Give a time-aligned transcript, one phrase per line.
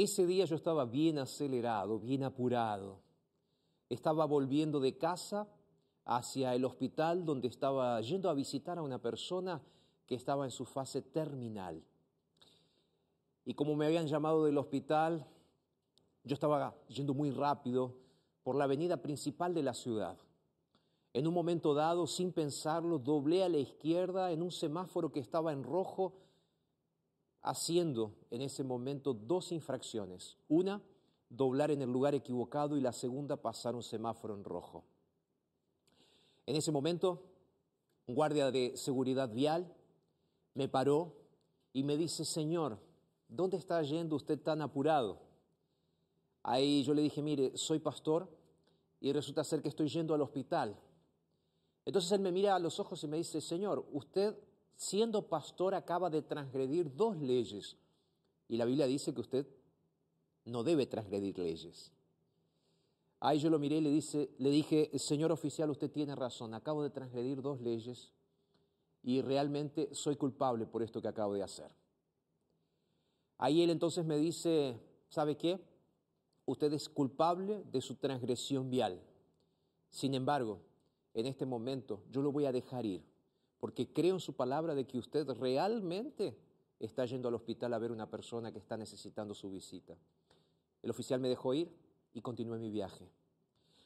[0.00, 3.00] Ese día yo estaba bien acelerado, bien apurado.
[3.88, 5.48] Estaba volviendo de casa
[6.04, 9.60] hacia el hospital donde estaba yendo a visitar a una persona
[10.06, 11.82] que estaba en su fase terminal.
[13.44, 15.26] Y como me habían llamado del hospital,
[16.22, 17.96] yo estaba yendo muy rápido
[18.44, 20.16] por la avenida principal de la ciudad.
[21.12, 25.52] En un momento dado, sin pensarlo, doblé a la izquierda en un semáforo que estaba
[25.52, 26.12] en rojo
[27.42, 30.36] haciendo en ese momento dos infracciones.
[30.48, 30.82] Una,
[31.30, 34.84] doblar en el lugar equivocado y la segunda, pasar un semáforo en rojo.
[36.46, 37.22] En ese momento,
[38.06, 39.72] un guardia de seguridad vial
[40.54, 41.14] me paró
[41.72, 42.78] y me dice, Señor,
[43.28, 45.20] ¿dónde está yendo usted tan apurado?
[46.42, 48.28] Ahí yo le dije, mire, soy pastor
[49.00, 50.76] y resulta ser que estoy yendo al hospital.
[51.84, 54.36] Entonces él me mira a los ojos y me dice, Señor, usted
[54.78, 57.76] siendo pastor acaba de transgredir dos leyes.
[58.48, 59.46] Y la Biblia dice que usted
[60.44, 61.92] no debe transgredir leyes.
[63.18, 66.84] Ahí yo lo miré y le, dice, le dije, señor oficial, usted tiene razón, acabo
[66.84, 68.12] de transgredir dos leyes
[69.02, 71.74] y realmente soy culpable por esto que acabo de hacer.
[73.36, 75.60] Ahí él entonces me dice, ¿sabe qué?
[76.46, 79.02] Usted es culpable de su transgresión vial.
[79.90, 80.60] Sin embargo,
[81.14, 83.02] en este momento yo lo voy a dejar ir,
[83.58, 86.36] porque creo en su palabra de que usted realmente
[86.78, 89.96] está yendo al hospital a ver una persona que está necesitando su visita.
[90.82, 91.70] El oficial me dejó ir
[92.14, 93.10] y continué mi viaje.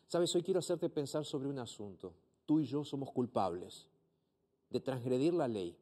[0.06, 2.12] Sabes, hoy quiero hacerte pensar sobre un asunto.
[2.44, 3.88] Tú y yo somos culpables
[4.68, 5.76] de transgredir la ley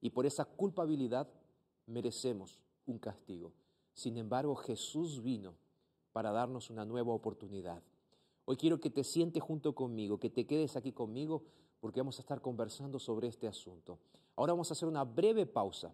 [0.00, 1.28] y por esa culpabilidad
[1.86, 3.52] merecemos un castigo.
[3.92, 5.54] Sin embargo, Jesús vino
[6.12, 7.82] para darnos una nueva oportunidad.
[8.44, 11.42] Hoy quiero que te sientes junto conmigo, que te quedes aquí conmigo,
[11.80, 13.98] porque vamos a estar conversando sobre este asunto.
[14.36, 15.92] Ahora vamos a hacer una breve pausa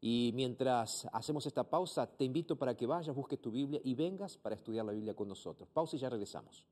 [0.00, 4.36] y mientras hacemos esta pausa, te invito para que vayas, busques tu Biblia y vengas
[4.36, 5.68] para estudiar la Biblia con nosotros.
[5.72, 6.64] Pausa y ya regresamos.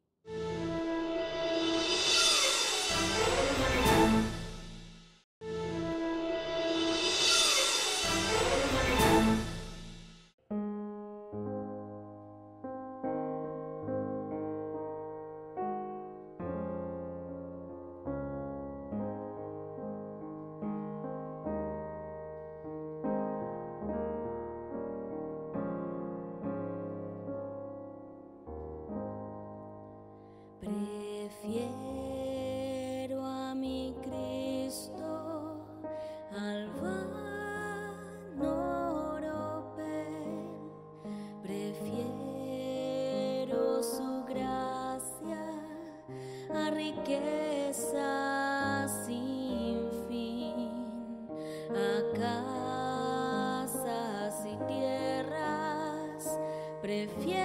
[56.95, 57.44] Prefiero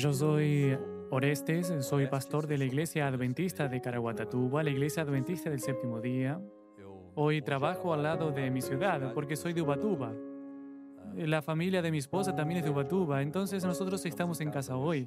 [0.00, 0.78] Yo soy
[1.10, 6.40] Orestes, soy pastor de la iglesia adventista de Caraguatatuba, la iglesia adventista del séptimo día.
[7.14, 10.14] Hoy trabajo al lado de mi ciudad porque soy de Ubatuba.
[11.16, 15.06] La familia de mi esposa también es de Ubatuba, entonces nosotros estamos en casa hoy,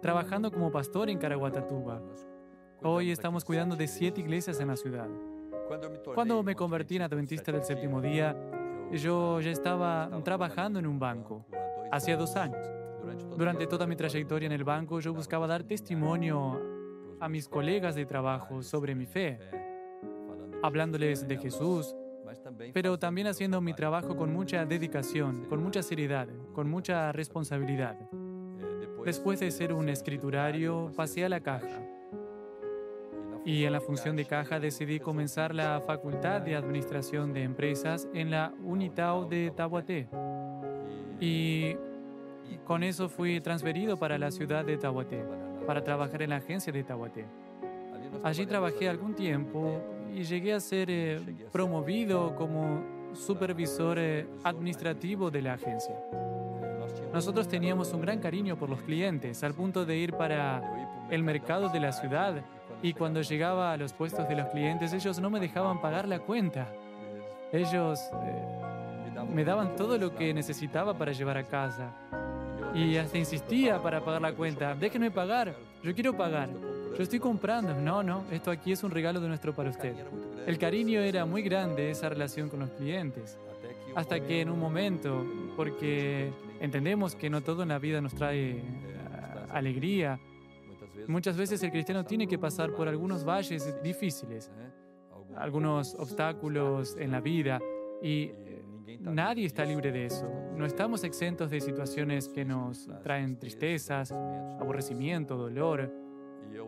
[0.00, 2.00] trabajando como pastor en Caraguatatuba.
[2.84, 5.08] Hoy estamos cuidando de siete iglesias en la ciudad.
[6.14, 8.36] Cuando me convertí en adventista del séptimo día,
[8.92, 11.44] yo ya estaba trabajando en un banco,
[11.90, 12.79] hacía dos años.
[13.36, 16.60] Durante toda mi trayectoria en el banco, yo buscaba dar testimonio
[17.20, 19.38] a mis colegas de trabajo sobre mi fe,
[20.62, 21.94] hablándoles de Jesús,
[22.72, 27.98] pero también haciendo mi trabajo con mucha dedicación, con mucha seriedad, con mucha responsabilidad.
[29.04, 31.82] Después de ser un escriturario, pasé a la caja.
[33.44, 38.30] Y en la función de caja decidí comenzar la Facultad de Administración de Empresas en
[38.30, 40.08] la Unitao de Tahuaté.
[41.18, 41.76] Y
[42.58, 45.24] con eso fui transferido para la ciudad de Tahuaté,
[45.66, 47.26] para trabajar en la agencia de Tahuaté.
[48.22, 49.80] Allí trabajé algún tiempo
[50.14, 51.20] y llegué a ser eh,
[51.52, 52.82] promovido como
[53.14, 55.94] supervisor eh, administrativo de la agencia.
[57.12, 61.68] Nosotros teníamos un gran cariño por los clientes, al punto de ir para el mercado
[61.68, 62.42] de la ciudad
[62.82, 66.20] y cuando llegaba a los puestos de los clientes ellos no me dejaban pagar la
[66.20, 66.68] cuenta.
[67.52, 68.60] Ellos eh,
[69.32, 71.92] me daban todo lo que necesitaba para llevar a casa.
[72.74, 74.74] Y hasta insistía para pagar la cuenta.
[74.74, 76.48] Déjenme pagar, yo quiero pagar.
[76.96, 77.74] Yo estoy comprando.
[77.74, 79.94] No, no, esto aquí es un regalo de nuestro para usted.
[80.46, 83.38] El cariño era muy grande, esa relación con los clientes.
[83.94, 85.24] Hasta que en un momento,
[85.56, 86.30] porque
[86.60, 88.62] entendemos que no todo en la vida nos trae eh,
[89.50, 90.20] alegría,
[91.08, 94.50] muchas veces el cristiano tiene que pasar por algunos valles difíciles,
[95.36, 97.60] algunos obstáculos en la vida
[98.02, 98.30] y
[99.00, 100.30] nadie está libre de eso.
[100.60, 105.90] No estamos exentos de situaciones que nos traen tristezas, aborrecimiento, dolor.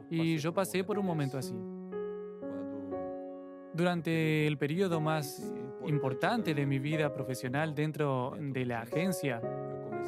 [0.09, 1.55] Y yo pasé por un momento así.
[3.75, 5.47] Durante el periodo más
[5.87, 9.43] importante de mi vida profesional dentro de la agencia,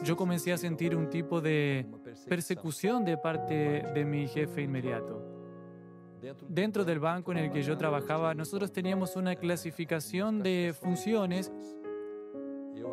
[0.03, 1.87] yo comencé a sentir un tipo de
[2.27, 5.21] persecución de parte de mi jefe inmediato.
[6.49, 11.53] Dentro del banco en el que yo trabajaba, nosotros teníamos una clasificación de funciones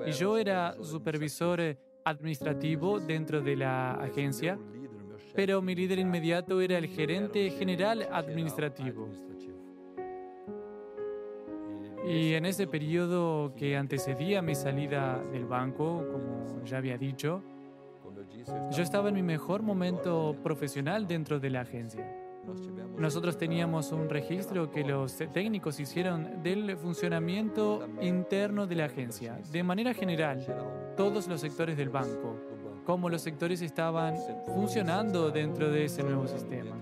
[0.05, 4.57] y yo era supervisor administrativo dentro de la agencia,
[5.35, 9.07] pero mi líder inmediato era el gerente general administrativo.
[12.05, 17.43] Y en ese periodo que antecedía mi salida del banco, como ya había dicho,
[18.71, 22.20] yo estaba en mi mejor momento profesional dentro de la agencia.
[22.97, 29.39] Nosotros teníamos un registro que los técnicos hicieron del funcionamiento interno de la agencia.
[29.51, 30.45] De manera general,
[30.95, 32.35] todos los sectores del banco,
[32.85, 34.15] cómo los sectores estaban
[34.53, 36.75] funcionando dentro de ese nuevo sistema.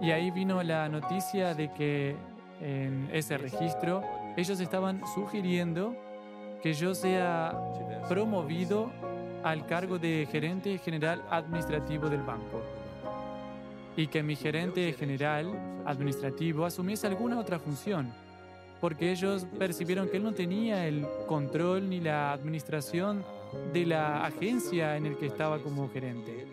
[0.00, 2.14] Y ahí vino la noticia de que
[2.60, 4.02] en ese registro
[4.36, 5.96] ellos estaban sugiriendo
[6.62, 7.58] que yo sea
[8.08, 8.90] promovido
[9.42, 12.60] al cargo de gerente general administrativo del banco
[13.96, 18.12] y que mi gerente general administrativo asumiese alguna otra función,
[18.80, 23.24] porque ellos percibieron que él no tenía el control ni la administración
[23.72, 26.46] de la agencia en el que estaba como gerente.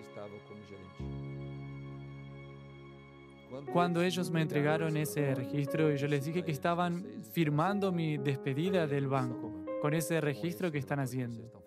[3.71, 9.07] Cuando ellos me entregaron ese registro yo les dije que estaban firmando mi despedida del
[9.07, 11.62] banco con ese registro que están haciendo.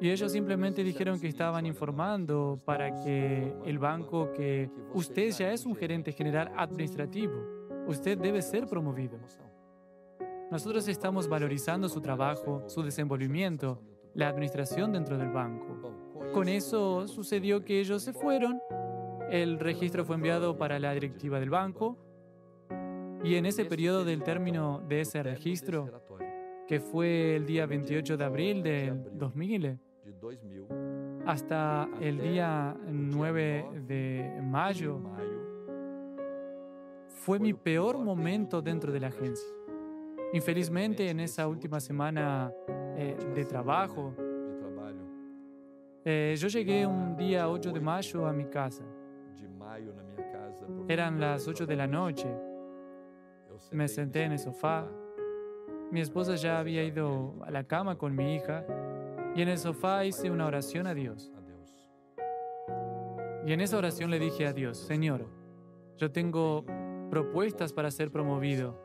[0.00, 5.64] Y ellos simplemente dijeron que estaban informando para que el banco, que usted ya es
[5.64, 7.34] un gerente general administrativo,
[7.86, 9.18] usted debe ser promovido.
[10.50, 13.80] Nosotros estamos valorizando su trabajo, su desenvolvimiento,
[14.14, 15.66] la administración dentro del banco.
[16.32, 18.60] Con eso sucedió que ellos se fueron,
[19.30, 21.98] el registro fue enviado para la directiva del banco
[23.24, 25.90] y en ese periodo del término de ese registro,
[26.68, 29.78] que fue el día 28 de abril del 2000,
[31.26, 35.00] hasta el día 9 de mayo,
[37.08, 39.48] fue mi peor momento dentro de la agencia.
[40.32, 42.52] Infelizmente, en esa última semana
[42.96, 44.14] eh, de trabajo,
[46.04, 48.84] eh, yo llegué un día 8 de mayo a mi casa.
[50.88, 52.28] Eran las 8 de la noche.
[53.72, 54.86] Me senté en el sofá.
[55.90, 58.64] Mi esposa ya había ido a la cama con mi hija
[59.36, 61.30] y en el sofá hice una oración a Dios.
[63.44, 65.26] Y en esa oración le dije a Dios, Señor,
[65.98, 66.64] yo tengo
[67.10, 68.82] propuestas para ser promovido.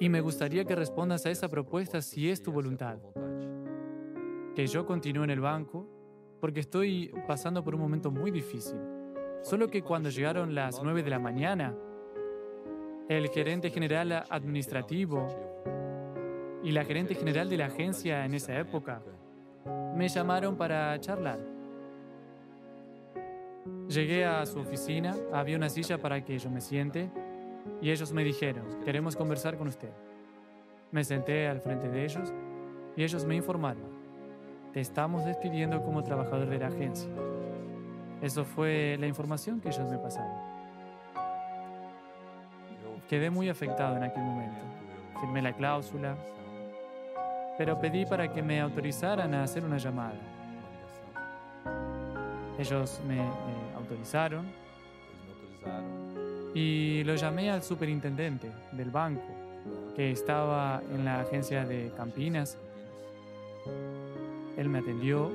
[0.00, 2.98] Y me gustaría que respondas a esa propuesta si es tu voluntad.
[4.54, 5.86] Que yo continúe en el banco
[6.40, 8.78] porque estoy pasando por un momento muy difícil.
[9.42, 11.76] Solo que cuando llegaron las 9 de la mañana,
[13.10, 15.26] el gerente general administrativo
[16.64, 19.02] y la gerente general de la agencia en esa época
[19.94, 21.38] me llamaron para charlar.
[23.88, 27.10] Llegué a su oficina, había una silla para que yo me siente
[27.82, 29.90] y ellos me dijeron, queremos conversar con usted.
[30.90, 32.32] Me senté al frente de ellos
[32.96, 33.90] y ellos me informaron,
[34.72, 37.10] te estamos despidiendo como trabajador de la agencia.
[38.22, 40.54] Eso fue la información que ellos me pasaron.
[43.06, 44.60] Quedé muy afectado en aquel momento.
[45.20, 46.16] Firmé la cláusula,
[47.56, 50.18] pero pedí para que me autorizaran a hacer una llamada.
[52.58, 53.20] Ellos me,
[53.76, 54.46] autorizaron
[56.54, 59.22] y lo llamé al superintendente del banco
[59.96, 62.58] que estaba en la agencia de Campinas.
[64.56, 65.32] Él me atendió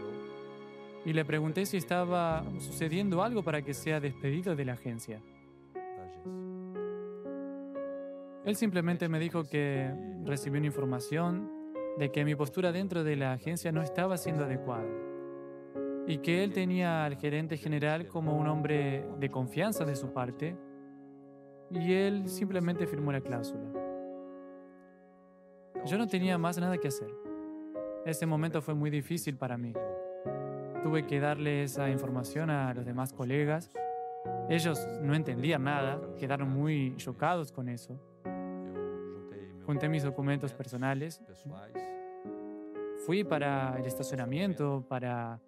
[1.05, 5.21] y le pregunté si estaba sucediendo algo para que sea despedido de la agencia.
[8.45, 9.91] Él simplemente me dijo que
[10.25, 11.58] recibió una información
[11.99, 14.87] de que mi postura dentro de la agencia no estaba siendo adecuada
[16.07, 20.55] y que él tenía al gerente general como un hombre de confianza de su parte
[21.69, 23.69] y él simplemente firmó la cláusula.
[25.85, 27.11] Yo no tenía más nada que hacer.
[28.05, 29.73] Ese momento fue muy difícil para mí.
[30.81, 33.71] Tuve que darle esa información a los demás colegas.
[34.49, 37.99] Ellos no entendían nada, quedaron muy chocados con eso.
[39.65, 41.21] Junté mis documentos personales.
[43.09, 45.39] Fui para el estacionamiento, para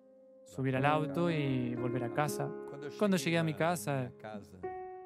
[0.46, 2.50] subir al auto y volver a casa.
[2.98, 4.12] Cuando llegué a mi casa,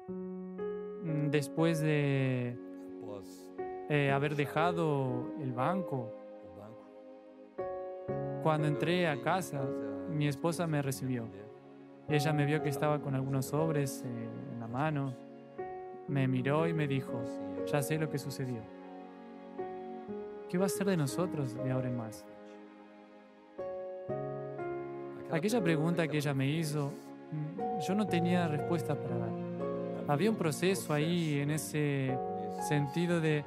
[0.08, 2.56] mm, después de
[3.90, 6.10] eh, haber dejado el banco,
[8.42, 9.60] cuando entré a casa,
[10.08, 11.28] mi esposa me recibió.
[12.08, 15.14] Ella me vio que estaba con algunos sobres eh, en la mano,
[16.08, 17.22] me miró y me dijo,
[17.66, 18.62] ya sé lo que sucedió.
[20.48, 22.24] ¿Qué va a ser de nosotros de ahora en más?
[25.30, 26.92] Aquella pregunta que ella me hizo,
[27.32, 29.30] mm, yo no tenía respuesta para dar.
[30.08, 32.16] Había un proceso ahí en ese
[32.68, 33.44] sentido de eh,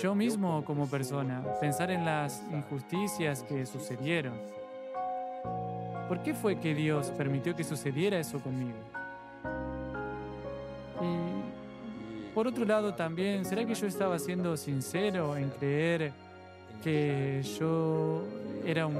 [0.00, 4.34] yo mismo como persona, pensar en las injusticias que sucedieron.
[6.08, 8.78] ¿Por qué fue que Dios permitió que sucediera eso conmigo?
[12.34, 16.12] Por otro lado también, ¿será que yo estaba siendo sincero en creer
[16.82, 18.22] que yo
[18.64, 18.98] era un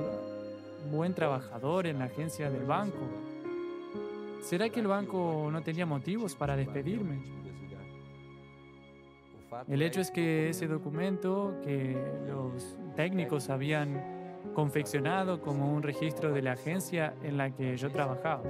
[0.91, 2.99] buen trabajador en la agencia del banco?
[4.41, 7.43] ¿Será que el banco no tenía motivos para despedirme?
[9.69, 11.97] El hecho es que ese documento que
[12.27, 14.03] los técnicos habían
[14.55, 18.43] confeccionado como un registro de la agencia en la que yo trabajaba.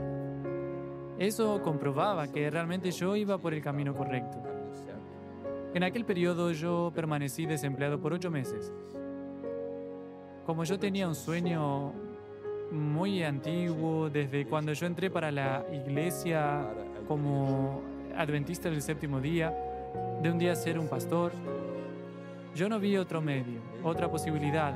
[1.18, 4.42] Eso comprobaba que realmente yo iba por el camino correcto.
[5.74, 8.72] En aquel periodo yo permanecí desempleado por ocho meses.
[10.44, 11.92] como yo tenía un sueño
[12.72, 16.66] muy antiguo, desde cuando yo entré para la iglesia
[17.06, 17.82] como
[18.16, 19.54] adventista del séptimo día,
[20.22, 21.32] de un día ser un pastor,
[22.54, 24.74] yo no vi otro medio, otra posibilidad,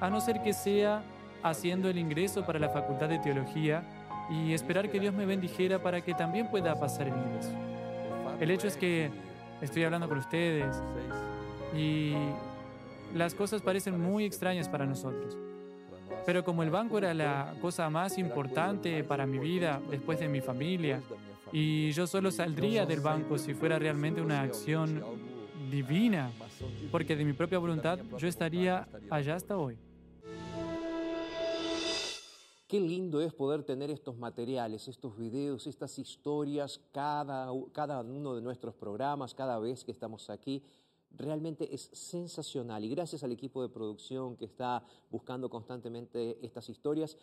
[0.00, 1.02] a no ser que sea
[1.42, 3.82] haciendo el ingreso para la Facultad de Teología
[4.30, 7.52] y esperar que Dios me bendijera para que también pueda pasar el ingreso.
[8.40, 9.10] El hecho es que
[9.60, 10.76] estoy hablando con ustedes
[11.76, 12.14] y
[13.14, 15.36] las cosas parecen muy extrañas para nosotros.
[16.28, 20.42] Pero como el banco era la cosa más importante para mi vida después de mi
[20.42, 21.02] familia,
[21.52, 25.02] y yo solo saldría del banco si fuera realmente una acción
[25.70, 26.30] divina,
[26.92, 29.78] porque de mi propia voluntad yo estaría allá hasta hoy.
[32.66, 38.42] Qué lindo es poder tener estos materiales, estos videos, estas historias, cada, cada uno de
[38.42, 40.62] nuestros programas, cada vez que estamos aquí.
[41.10, 47.16] Realmente es sensacional y gracias al equipo de producción que está buscando constantemente estas historias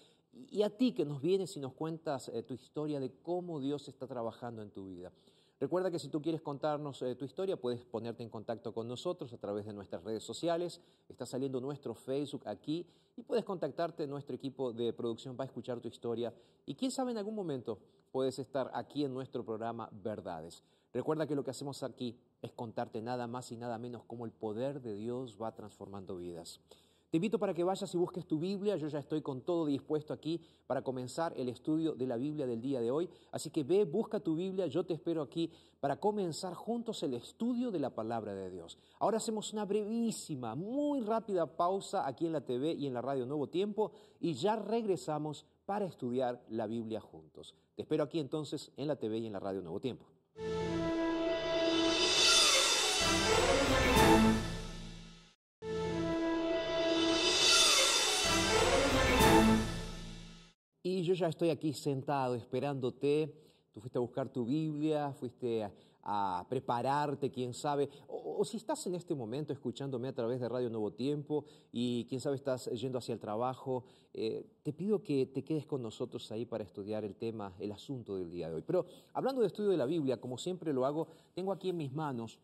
[0.49, 3.87] y a ti que nos vienes y nos cuentas eh, tu historia de cómo Dios
[3.87, 5.11] está trabajando en tu vida.
[5.59, 9.31] Recuerda que si tú quieres contarnos eh, tu historia, puedes ponerte en contacto con nosotros
[9.31, 10.81] a través de nuestras redes sociales.
[11.07, 14.05] Está saliendo nuestro Facebook aquí y puedes contactarte.
[14.05, 16.33] Nuestro equipo de producción va a escuchar tu historia
[16.65, 17.79] y quién sabe en algún momento
[18.11, 20.61] puedes estar aquí en nuestro programa Verdades.
[20.93, 24.31] Recuerda que lo que hacemos aquí es contarte nada más y nada menos cómo el
[24.31, 26.61] poder de Dios va transformando vidas.
[27.15, 28.75] Te invito para que vayas y busques tu Biblia.
[28.75, 32.59] Yo ya estoy con todo dispuesto aquí para comenzar el estudio de la Biblia del
[32.59, 33.09] día de hoy.
[33.31, 34.67] Así que ve, busca tu Biblia.
[34.67, 35.49] Yo te espero aquí
[35.79, 38.77] para comenzar juntos el estudio de la palabra de Dios.
[38.99, 43.25] Ahora hacemos una brevísima, muy rápida pausa aquí en la TV y en la radio
[43.25, 47.55] Nuevo Tiempo y ya regresamos para estudiar la Biblia juntos.
[47.75, 50.05] Te espero aquí entonces en la TV y en la radio Nuevo Tiempo.
[61.15, 63.33] Ya estoy aquí sentado esperándote.
[63.71, 65.71] Tú fuiste a buscar tu Biblia, fuiste a,
[66.03, 67.89] a prepararte, quién sabe.
[68.07, 72.05] O, o, si estás en este momento escuchándome a través de Radio Nuevo Tiempo y
[72.05, 76.31] quién sabe estás yendo hacia el trabajo, eh, te pido que te quedes con nosotros
[76.31, 78.63] ahí para estudiar el tema, el asunto del día de hoy.
[78.65, 81.91] Pero hablando de estudio de la Biblia, como siempre lo hago, tengo aquí en mis
[81.91, 82.39] manos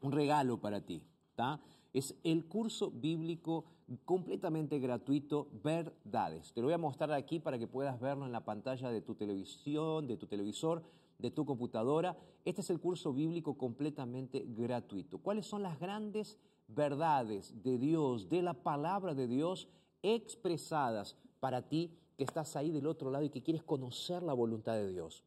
[0.00, 1.02] un regalo para ti.
[1.36, 1.60] ¿tá?
[1.96, 3.64] Es el curso bíblico
[4.04, 6.52] completamente gratuito, Verdades.
[6.52, 9.14] Te lo voy a mostrar aquí para que puedas verlo en la pantalla de tu
[9.14, 10.82] televisión, de tu televisor,
[11.18, 12.14] de tu computadora.
[12.44, 15.16] Este es el curso bíblico completamente gratuito.
[15.16, 19.66] ¿Cuáles son las grandes verdades de Dios, de la palabra de Dios
[20.02, 24.74] expresadas para ti que estás ahí del otro lado y que quieres conocer la voluntad
[24.74, 25.24] de Dios?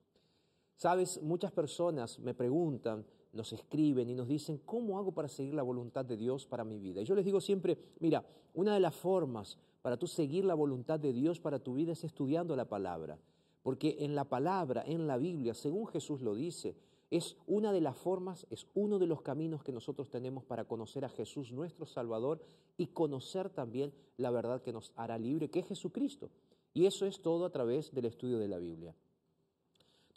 [0.75, 5.63] Sabes, muchas personas me preguntan, nos escriben y nos dicen, ¿cómo hago para seguir la
[5.63, 7.01] voluntad de Dios para mi vida?
[7.01, 10.99] Y yo les digo siempre, mira, una de las formas para tú seguir la voluntad
[10.99, 13.17] de Dios para tu vida es estudiando la palabra.
[13.61, 16.75] Porque en la palabra, en la Biblia, según Jesús lo dice,
[17.11, 21.05] es una de las formas, es uno de los caminos que nosotros tenemos para conocer
[21.05, 22.39] a Jesús nuestro Salvador
[22.77, 26.29] y conocer también la verdad que nos hará libre, que es Jesucristo.
[26.73, 28.95] Y eso es todo a través del estudio de la Biblia.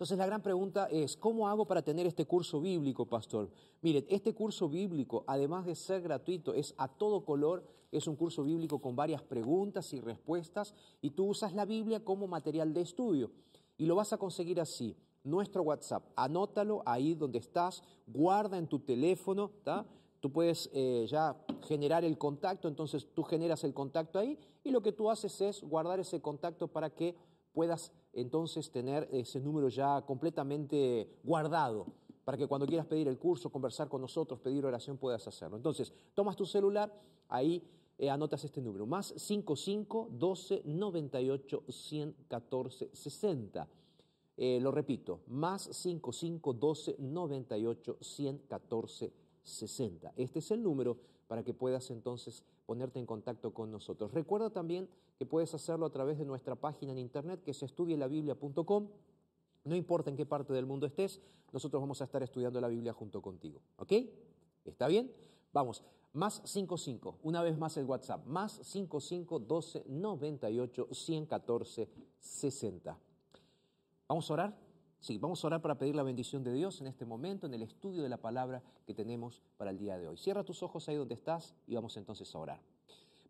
[0.03, 3.49] Entonces la gran pregunta es, ¿cómo hago para tener este curso bíblico, pastor?
[3.83, 8.43] Miren, este curso bíblico, además de ser gratuito, es a todo color, es un curso
[8.43, 13.31] bíblico con varias preguntas y respuestas, y tú usas la Biblia como material de estudio.
[13.79, 18.81] Y lo vas a conseguir así, nuestro WhatsApp, anótalo ahí donde estás, guarda en tu
[18.81, 19.53] teléfono.
[20.19, 21.37] Tú puedes eh, ya
[21.69, 25.63] generar el contacto, entonces tú generas el contacto ahí y lo que tú haces es
[25.63, 27.15] guardar ese contacto para que
[27.53, 31.87] puedas entonces tener ese número ya completamente guardado
[32.25, 35.57] para que cuando quieras pedir el curso, conversar con nosotros, pedir oración, puedas hacerlo.
[35.57, 36.93] Entonces, tomas tu celular,
[37.29, 37.63] ahí
[37.99, 43.69] eh, anotas este número, más 55 12 98 114 60.
[44.37, 50.13] Eh, lo repito, más 55 12 98 114 60.
[50.17, 50.97] Este es el número
[51.29, 54.13] para que puedas entonces ponerte en contacto con nosotros.
[54.13, 58.89] Recuerda también que puedes hacerlo a través de nuestra página en internet que es estudielabiblia.com.
[59.65, 61.21] No importa en qué parte del mundo estés,
[61.53, 63.61] nosotros vamos a estar estudiando la Biblia junto contigo.
[63.77, 63.93] ¿Ok?
[64.65, 65.13] ¿Está bien?
[65.53, 72.99] Vamos, más 55, una vez más el WhatsApp, más 55 12 98 114 60.
[74.09, 74.62] ¿Vamos a orar?
[75.03, 77.63] Sí, vamos a orar para pedir la bendición de Dios en este momento, en el
[77.63, 80.17] estudio de la palabra que tenemos para el día de hoy.
[80.17, 82.61] Cierra tus ojos ahí donde estás y vamos entonces a orar.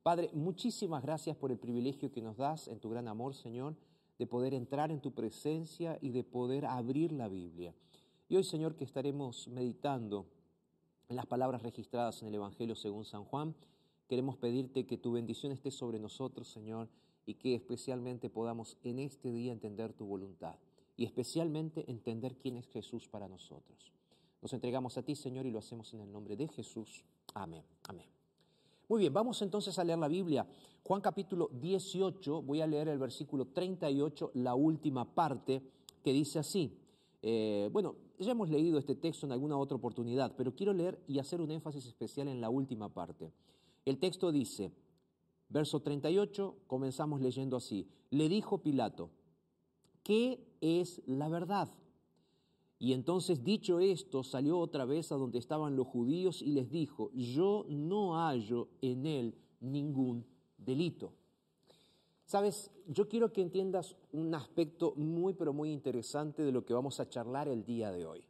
[0.02, 3.74] Padre, muchísimas gracias por el privilegio que nos das en tu gran amor, Señor,
[4.18, 7.74] de poder entrar en tu presencia y de poder abrir la Biblia.
[8.28, 10.26] Y hoy, Señor, que estaremos meditando
[11.08, 13.54] en las palabras registradas en el Evangelio según San Juan,
[14.08, 16.90] queremos pedirte que tu bendición esté sobre nosotros, Señor,
[17.24, 20.56] y que especialmente podamos en este día entender tu voluntad
[20.96, 23.92] y especialmente entender quién es Jesús para nosotros.
[24.40, 27.04] Nos entregamos a ti, Señor, y lo hacemos en el nombre de Jesús.
[27.34, 27.64] Amén.
[27.84, 28.06] Amén.
[28.88, 30.46] Muy bien, vamos entonces a leer la Biblia.
[30.82, 35.62] Juan capítulo 18, voy a leer el versículo 38, la última parte,
[36.02, 36.76] que dice así.
[37.22, 41.20] Eh, bueno, ya hemos leído este texto en alguna otra oportunidad, pero quiero leer y
[41.20, 43.32] hacer un énfasis especial en la última parte.
[43.84, 44.72] El texto dice,
[45.48, 47.88] verso 38, comenzamos leyendo así.
[48.10, 49.10] Le dijo Pilato,
[50.02, 51.68] ¿qué es la verdad?
[52.78, 57.12] Y entonces, dicho esto, salió otra vez a donde estaban los judíos y les dijo,
[57.12, 60.26] yo no hallo en él ningún
[60.58, 61.12] delito.
[62.24, 66.98] Sabes, yo quiero que entiendas un aspecto muy, pero muy interesante de lo que vamos
[66.98, 68.24] a charlar el día de hoy.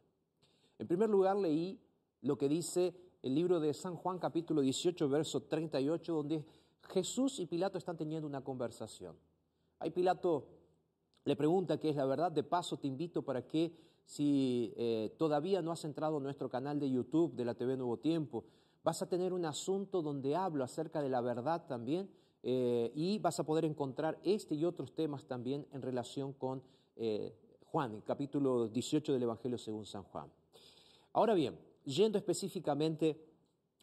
[0.77, 1.79] En primer lugar, leí
[2.21, 6.45] lo que dice el libro de San Juan capítulo 18, verso 38, donde
[6.89, 9.15] Jesús y Pilato están teniendo una conversación.
[9.79, 10.47] Ahí Pilato
[11.25, 12.31] le pregunta qué es la verdad.
[12.31, 13.73] De paso, te invito para que
[14.05, 17.97] si eh, todavía no has entrado a nuestro canal de YouTube de la TV Nuevo
[17.97, 18.43] Tiempo,
[18.83, 22.09] vas a tener un asunto donde hablo acerca de la verdad también
[22.43, 26.61] eh, y vas a poder encontrar este y otros temas también en relación con
[26.97, 27.33] eh,
[27.65, 30.29] Juan, el capítulo 18 del Evangelio según San Juan.
[31.13, 33.17] Ahora bien, yendo específicamente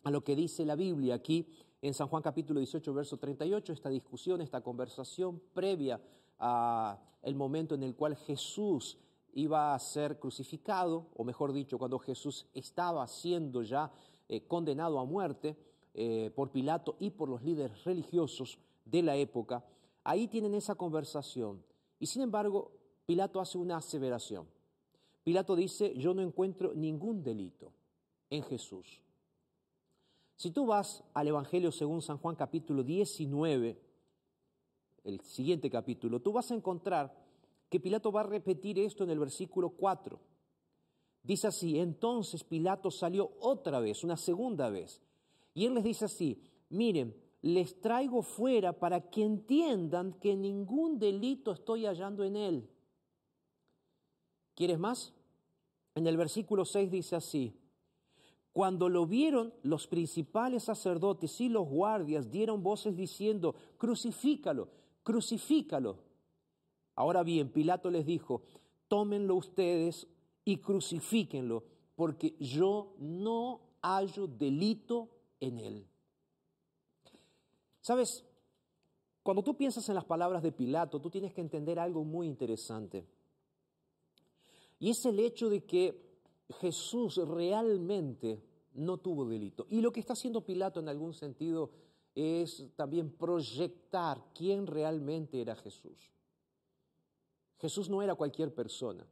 [0.04, 1.46] a lo que dice la Biblia aquí
[1.82, 6.00] en San Juan capítulo 18, verso 38, esta discusión, esta conversación previa
[6.40, 8.98] al momento en el cual Jesús
[9.32, 13.92] iba a ser crucificado, o mejor dicho, cuando Jesús estaba siendo ya
[14.28, 15.56] eh, condenado a muerte
[15.94, 19.64] eh, por Pilato y por los líderes religiosos de la época,
[20.02, 21.62] ahí tienen esa conversación.
[21.98, 22.72] Y sin embargo,
[23.06, 24.46] Pilato hace una aseveración.
[25.22, 27.72] Pilato dice, yo no encuentro ningún delito
[28.30, 29.02] en Jesús.
[30.36, 33.78] Si tú vas al Evangelio según San Juan capítulo 19,
[35.04, 37.14] el siguiente capítulo, tú vas a encontrar
[37.68, 40.18] que Pilato va a repetir esto en el versículo 4.
[41.22, 45.02] Dice así, entonces Pilato salió otra vez, una segunda vez,
[45.54, 51.52] y él les dice así, miren, les traigo fuera para que entiendan que ningún delito
[51.52, 52.70] estoy hallando en él.
[54.54, 55.14] ¿Quieres más?
[55.94, 57.56] En el versículo 6 dice así,
[58.52, 64.68] cuando lo vieron, los principales sacerdotes y los guardias dieron voces diciendo, crucifícalo,
[65.10, 65.98] crucifícalo.
[66.94, 68.42] Ahora bien, Pilato les dijo,
[68.86, 70.06] tómenlo ustedes
[70.44, 71.64] y crucifíquenlo,
[71.96, 75.08] porque yo no hallo delito
[75.40, 75.86] en él.
[77.80, 78.24] Sabes,
[79.24, 83.04] cuando tú piensas en las palabras de Pilato, tú tienes que entender algo muy interesante.
[84.78, 86.00] Y es el hecho de que
[86.60, 88.40] Jesús realmente
[88.74, 89.66] no tuvo delito.
[89.70, 91.70] Y lo que está haciendo Pilato en algún sentido
[92.20, 96.10] es también proyectar quién realmente era Jesús.
[97.58, 99.06] Jesús no era cualquier persona.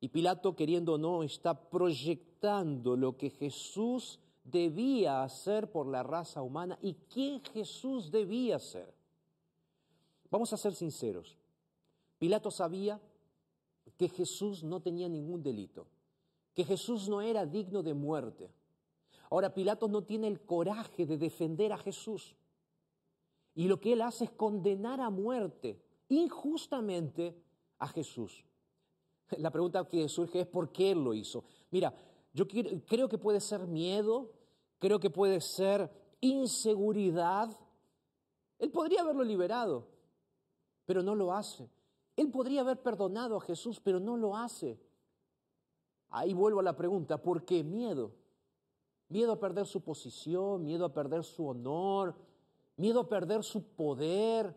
[0.00, 6.42] Y Pilato, queriendo o no, está proyectando lo que Jesús debía hacer por la raza
[6.42, 8.92] humana y quién Jesús debía ser.
[10.30, 11.36] Vamos a ser sinceros.
[12.18, 13.00] Pilato sabía
[13.96, 15.86] que Jesús no tenía ningún delito,
[16.54, 18.50] que Jesús no era digno de muerte.
[19.30, 22.36] Ahora Pilato no tiene el coraje de defender a Jesús.
[23.54, 27.40] Y lo que él hace es condenar a muerte injustamente
[27.78, 28.44] a Jesús.
[29.38, 31.44] La pregunta que surge es por qué él lo hizo.
[31.70, 31.94] Mira,
[32.32, 34.32] yo creo que puede ser miedo,
[34.78, 35.90] creo que puede ser
[36.20, 37.56] inseguridad.
[38.58, 39.86] Él podría haberlo liberado,
[40.84, 41.70] pero no lo hace.
[42.16, 44.80] Él podría haber perdonado a Jesús, pero no lo hace.
[46.08, 48.12] Ahí vuelvo a la pregunta, ¿por qué miedo?
[49.10, 52.14] Miedo a perder su posición, miedo a perder su honor,
[52.76, 54.56] miedo a perder su poder,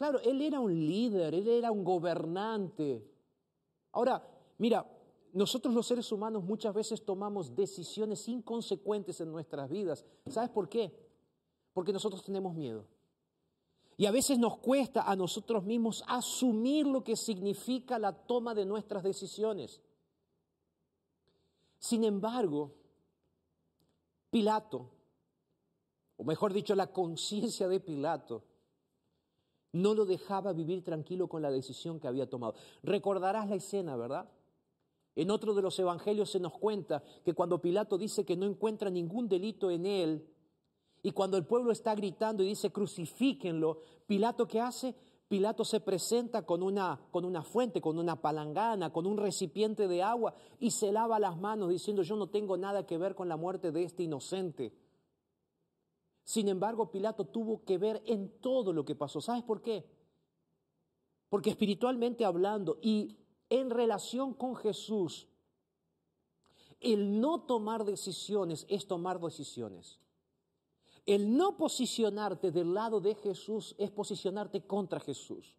[0.00, 3.06] Claro, él era un líder, él era un gobernante.
[3.92, 4.90] Ahora, mira,
[5.34, 10.06] nosotros los seres humanos muchas veces tomamos decisiones inconsecuentes en nuestras vidas.
[10.26, 10.90] ¿Sabes por qué?
[11.74, 12.86] Porque nosotros tenemos miedo.
[13.98, 18.64] Y a veces nos cuesta a nosotros mismos asumir lo que significa la toma de
[18.64, 19.82] nuestras decisiones.
[21.78, 22.72] Sin embargo,
[24.30, 24.90] Pilato,
[26.16, 28.44] o mejor dicho, la conciencia de Pilato,
[29.72, 32.54] no lo dejaba vivir tranquilo con la decisión que había tomado.
[32.82, 34.28] Recordarás la escena, ¿verdad?
[35.14, 38.90] En otro de los evangelios se nos cuenta que cuando Pilato dice que no encuentra
[38.90, 40.26] ningún delito en él,
[41.02, 44.94] y cuando el pueblo está gritando y dice crucifíquenlo, Pilato ¿qué hace?
[45.30, 50.02] Pilato se presenta con una, con una fuente, con una palangana, con un recipiente de
[50.02, 53.36] agua y se lava las manos diciendo yo no tengo nada que ver con la
[53.36, 54.74] muerte de este inocente.
[56.24, 59.20] Sin embargo, Pilato tuvo que ver en todo lo que pasó.
[59.20, 59.88] ¿Sabes por qué?
[61.28, 63.16] Porque espiritualmente hablando y
[63.50, 65.28] en relación con Jesús,
[66.80, 70.00] el no tomar decisiones es tomar decisiones.
[71.06, 75.56] El no posicionarte del lado de Jesús es posicionarte contra Jesús.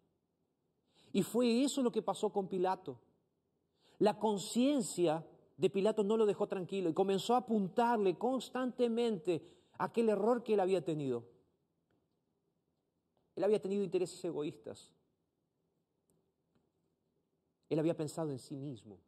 [1.12, 2.98] Y fue eso lo que pasó con Pilato.
[3.98, 5.26] La conciencia
[5.56, 9.46] de Pilato no lo dejó tranquilo y comenzó a apuntarle constantemente
[9.78, 11.24] aquel error que él había tenido.
[13.36, 14.90] Él había tenido intereses egoístas.
[17.68, 18.98] Él había pensado en sí mismo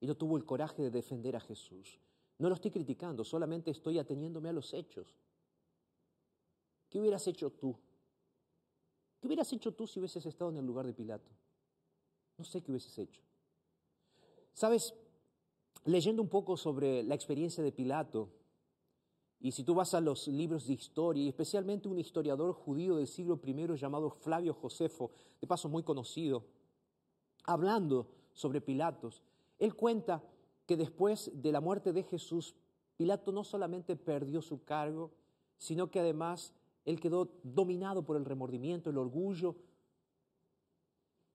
[0.00, 2.00] y no tuvo el coraje de defender a Jesús.
[2.42, 5.14] No lo estoy criticando, solamente estoy ateniéndome a los hechos.
[6.90, 7.76] ¿Qué hubieras hecho tú?
[9.20, 11.30] ¿Qué hubieras hecho tú si hubieses estado en el lugar de Pilato?
[12.36, 13.20] No sé qué hubieses hecho.
[14.52, 14.92] Sabes,
[15.84, 18.28] leyendo un poco sobre la experiencia de Pilato,
[19.38, 23.06] y si tú vas a los libros de historia, y especialmente un historiador judío del
[23.06, 26.44] siglo I llamado Flavio Josefo, de paso muy conocido,
[27.44, 29.22] hablando sobre Pilatos,
[29.60, 30.24] él cuenta
[30.72, 32.56] que después de la muerte de Jesús,
[32.96, 35.10] Pilato no solamente perdió su cargo,
[35.58, 36.54] sino que además
[36.86, 39.54] él quedó dominado por el remordimiento, el orgullo,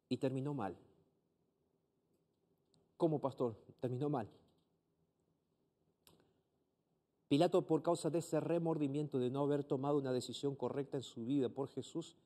[0.10, 0.76] y terminó mal.
[2.98, 3.56] ¿Cómo, pastor?
[3.80, 4.28] Terminó mal.
[7.28, 11.28] Pilato, por causa de ese remordimiento de no haber tomado una decisión correcta en su
[11.28, 12.18] vida por Jesús,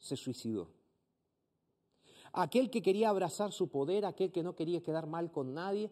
[0.00, 0.79] se suicidó.
[2.32, 5.90] Aquel que quería abrazar su poder, aquel que no quería quedar mal con nadie,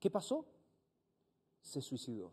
[0.00, 0.44] ¿qué pasó?
[1.60, 2.32] Se suicidó.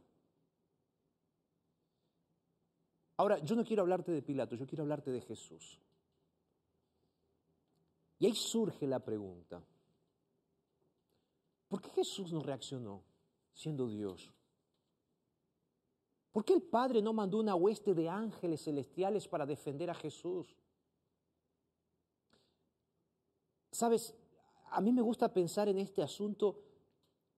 [3.17, 5.79] Ahora, yo no quiero hablarte de Pilato, yo quiero hablarte de Jesús.
[8.19, 9.63] Y ahí surge la pregunta,
[11.67, 13.03] ¿por qué Jesús no reaccionó
[13.53, 14.33] siendo Dios?
[16.31, 20.53] ¿Por qué el Padre no mandó una hueste de ángeles celestiales para defender a Jesús?
[23.75, 24.15] Sabes,
[24.71, 26.63] a mí me gusta pensar en este asunto,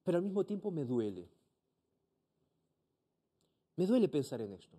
[0.03, 1.27] pero al mismo tiempo me duele.
[3.75, 4.77] Me duele pensar en esto.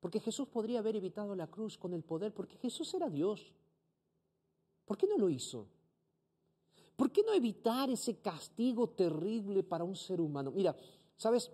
[0.00, 3.54] Porque Jesús podría haber evitado la cruz con el poder, porque Jesús era Dios.
[4.84, 5.66] ¿Por qué no lo hizo?
[6.94, 10.50] ¿Por qué no evitar ese castigo terrible para un ser humano?
[10.50, 10.76] Mira,
[11.16, 11.50] sabes,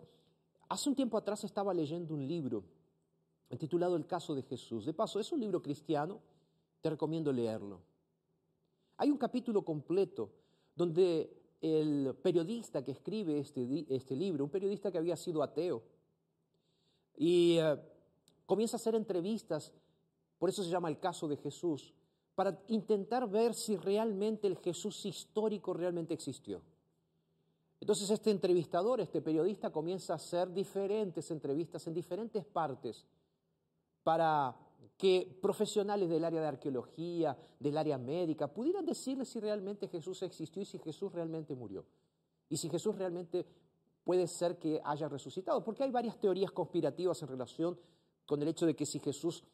[0.68, 2.64] hace un tiempo atrás estaba leyendo un libro
[3.56, 4.84] titulado El caso de Jesús.
[4.84, 6.20] De paso, es un libro cristiano,
[6.80, 7.93] te recomiendo leerlo.
[8.96, 10.30] Hay un capítulo completo
[10.74, 15.82] donde el periodista que escribe este, este libro, un periodista que había sido ateo,
[17.16, 17.76] y eh,
[18.46, 19.72] comienza a hacer entrevistas,
[20.38, 21.94] por eso se llama el caso de Jesús,
[22.34, 26.62] para intentar ver si realmente el Jesús histórico realmente existió.
[27.80, 33.04] Entonces este entrevistador, este periodista, comienza a hacer diferentes entrevistas en diferentes partes
[34.02, 34.56] para
[34.96, 40.62] que profesionales del área de arqueología, del área médica, pudieran decirle si realmente Jesús existió
[40.62, 41.84] y si Jesús realmente murió.
[42.48, 43.46] Y si Jesús realmente
[44.04, 45.64] puede ser que haya resucitado.
[45.64, 47.78] Porque hay varias teorías conspirativas en relación
[48.26, 49.44] con el hecho de que si Jesús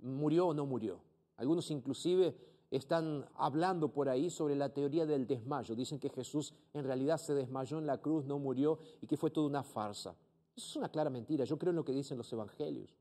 [0.00, 1.00] murió o no murió.
[1.36, 2.36] Algunos inclusive
[2.70, 5.74] están hablando por ahí sobre la teoría del desmayo.
[5.74, 9.30] Dicen que Jesús en realidad se desmayó en la cruz, no murió y que fue
[9.30, 10.16] toda una farsa.
[10.56, 11.44] Eso es una clara mentira.
[11.44, 12.94] Yo creo en lo que dicen los evangelios.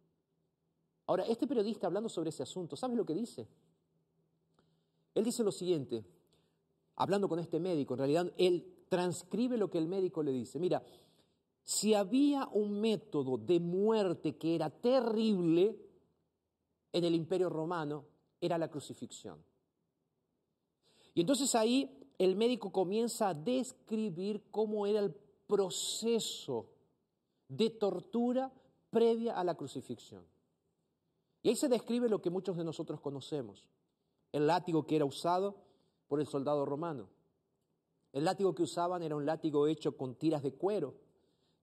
[1.10, 3.48] Ahora, este periodista hablando sobre ese asunto, ¿sabes lo que dice?
[5.16, 6.06] Él dice lo siguiente,
[6.98, 10.60] hablando con este médico, en realidad él transcribe lo que el médico le dice.
[10.60, 10.84] Mira,
[11.64, 15.76] si había un método de muerte que era terrible
[16.94, 18.06] en el imperio romano,
[18.40, 19.44] era la crucifixión.
[21.16, 25.16] Y entonces ahí el médico comienza a describir cómo era el
[25.48, 26.68] proceso
[27.48, 28.54] de tortura
[28.92, 30.24] previa a la crucifixión.
[31.42, 33.68] Y ahí se describe lo que muchos de nosotros conocemos,
[34.32, 35.56] el látigo que era usado
[36.08, 37.10] por el soldado romano.
[38.12, 40.96] El látigo que usaban era un látigo hecho con tiras de cuero,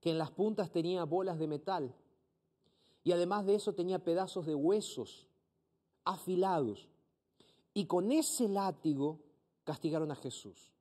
[0.01, 1.95] que en las puntas tenía bolas de metal.
[3.03, 5.27] Y además de eso tenía pedazos de huesos
[6.05, 6.89] afilados.
[7.75, 9.21] Y con ese látigo
[9.65, 10.73] castigaron a Jesús.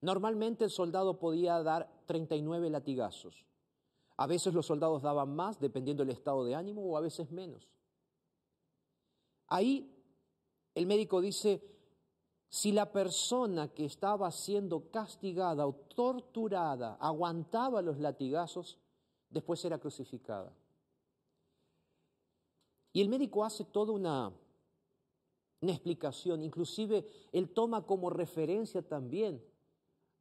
[0.00, 3.44] Normalmente el soldado podía dar 39 latigazos.
[4.16, 7.68] A veces los soldados daban más, dependiendo del estado de ánimo, o a veces menos.
[9.50, 9.92] Ahí
[10.74, 11.62] el médico dice,
[12.48, 18.78] si la persona que estaba siendo castigada o torturada aguantaba los latigazos,
[19.28, 20.52] después era crucificada.
[22.92, 24.32] Y el médico hace toda una,
[25.60, 29.44] una explicación, inclusive él toma como referencia también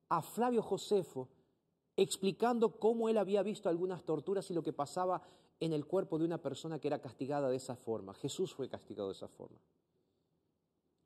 [0.10, 1.30] a Flavio Josefo
[1.96, 5.22] explicando cómo él había visto algunas torturas y lo que pasaba
[5.60, 8.14] en el cuerpo de una persona que era castigada de esa forma.
[8.14, 9.60] Jesús fue castigado de esa forma.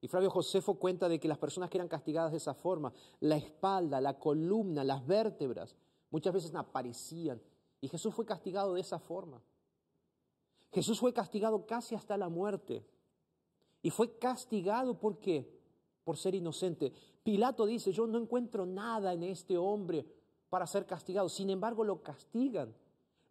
[0.04, 3.38] Y Flavio Josefo cuenta de que las personas que eran castigadas de esa forma, la
[3.38, 5.78] espalda, la columna, las vértebras,
[6.12, 7.42] muchas veces aparecían.
[7.80, 9.42] Y Jesús fue castigado de esa forma.
[10.74, 12.86] Jesús fue castigado casi hasta la muerte.
[13.82, 15.50] Y fue castigado ¿por qué?
[16.04, 16.92] Por ser inocente.
[17.24, 20.06] Pilato dice, yo no encuentro nada en este hombre
[20.50, 21.30] para ser castigado.
[21.30, 22.76] Sin embargo, lo castigan,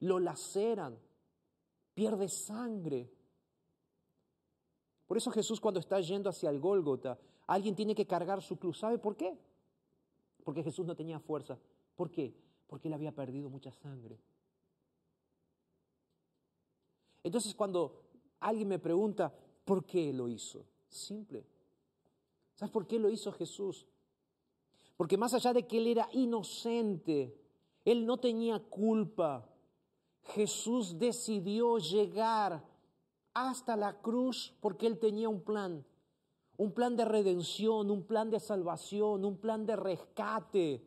[0.00, 0.96] lo laceran,
[1.94, 3.10] pierde sangre.
[5.06, 8.78] Por eso Jesús cuando está yendo hacia el Gólgota, alguien tiene que cargar su cruz.
[8.78, 9.38] ¿Sabe por qué?
[10.44, 11.58] Porque Jesús no tenía fuerza.
[11.94, 12.34] ¿Por qué?
[12.66, 14.18] Porque él había perdido mucha sangre.
[17.22, 18.02] Entonces cuando
[18.40, 19.32] alguien me pregunta,
[19.64, 20.64] ¿por qué lo hizo?
[20.88, 21.44] Simple.
[22.54, 23.86] ¿Sabes por qué lo hizo Jesús?
[24.96, 27.36] Porque más allá de que él era inocente,
[27.84, 29.48] él no tenía culpa,
[30.22, 32.64] Jesús decidió llegar
[33.34, 35.84] hasta la cruz porque él tenía un plan,
[36.56, 40.82] un plan de redención, un plan de salvación, un plan de rescate.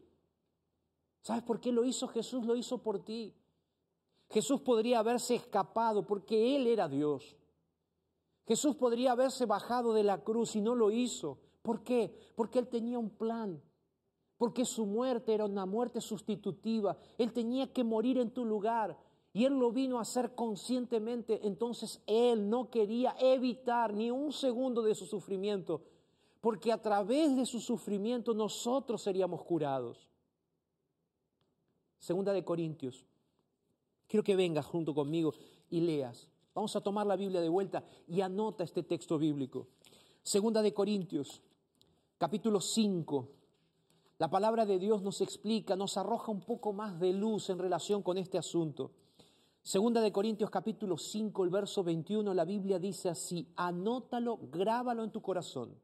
[1.22, 2.46] ¿Sabes por qué lo hizo Jesús?
[2.46, 3.36] Lo hizo por ti.
[4.30, 7.36] Jesús podría haberse escapado porque Él era Dios.
[8.48, 11.40] Jesús podría haberse bajado de la cruz y no lo hizo.
[11.62, 12.16] ¿Por qué?
[12.36, 13.62] Porque Él tenía un plan
[14.38, 16.98] porque su muerte era una muerte sustitutiva.
[17.18, 18.98] Él tenía que morir en tu lugar
[19.36, 21.46] y Él lo vino a hacer conscientemente.
[21.46, 25.82] Entonces Él no quería evitar ni un segundo de su sufrimiento,
[26.40, 30.08] porque a través de su sufrimiento nosotros seríamos curados.
[32.00, 33.06] Segunda de Corintios.
[34.08, 35.34] Quiero que vengas junto conmigo
[35.70, 36.30] y leas.
[36.54, 39.68] Vamos a tomar la Biblia de vuelta y anota este texto bíblico.
[40.24, 41.42] Segunda de Corintios,
[42.18, 43.32] capítulo 5
[44.18, 48.02] la palabra de Dios nos explica, nos arroja un poco más de luz en relación
[48.02, 48.92] con este asunto.
[49.66, 55.10] Segunda de Corintios capítulo 5, el verso 21, la Biblia dice así, anótalo, grábalo en
[55.10, 55.76] tu corazón.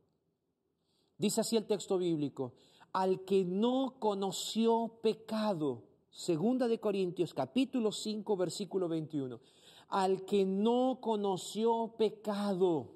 [1.18, 2.54] Dice así el texto bíblico,
[2.94, 9.40] al que no conoció pecado, Segunda de Corintios capítulo 5, versículo 21,
[9.88, 12.92] al que no conoció pecado,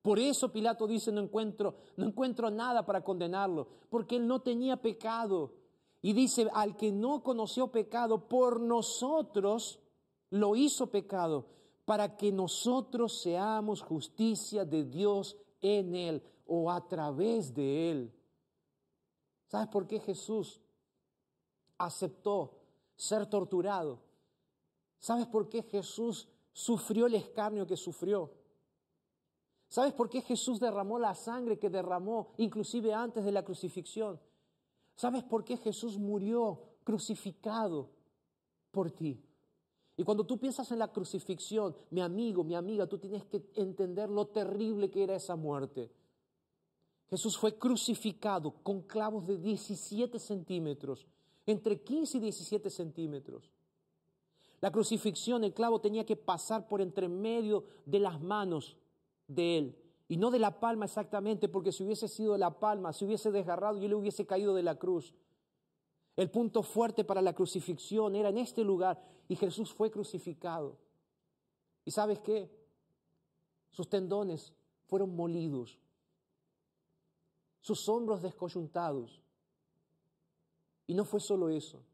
[0.00, 4.78] por eso Pilato dice, no encuentro, no encuentro nada para condenarlo, porque él no tenía
[4.78, 5.52] pecado.
[6.00, 9.80] Y dice, al que no conoció pecado, por nosotros
[10.30, 11.46] lo hizo pecado,
[11.84, 18.12] para que nosotros seamos justicia de Dios en él o a través de él.
[19.46, 20.60] ¿Sabes por qué Jesús
[21.78, 22.58] aceptó
[22.94, 24.02] ser torturado?
[24.98, 28.32] ¿Sabes por qué Jesús sufrió el escarnio que sufrió?
[29.68, 34.20] ¿Sabes por qué Jesús derramó la sangre que derramó inclusive antes de la crucifixión?
[34.94, 37.90] ¿Sabes por qué Jesús murió crucificado
[38.70, 39.22] por ti?
[39.98, 44.08] Y cuando tú piensas en la crucifixión, mi amigo, mi amiga, tú tienes que entender
[44.08, 45.90] lo terrible que era esa muerte.
[47.10, 51.04] Jesús fue crucificado con clavos de 17 centímetros,
[51.46, 53.50] entre 15 y 17 centímetros.
[54.60, 58.76] La crucifixión, el clavo tenía que pasar por entre medio de las manos
[59.26, 59.78] de él.
[60.06, 63.32] Y no de la palma exactamente, porque si hubiese sido de la palma, se hubiese
[63.32, 65.12] desgarrado y él hubiese caído de la cruz.
[66.16, 70.76] El punto fuerte para la crucifixión era en este lugar y Jesús fue crucificado.
[71.84, 72.50] ¿Y sabes qué?
[73.70, 74.52] Sus tendones
[74.86, 75.78] fueron molidos,
[77.60, 79.22] sus hombros descoyuntados.
[80.86, 81.84] Y no fue solo eso.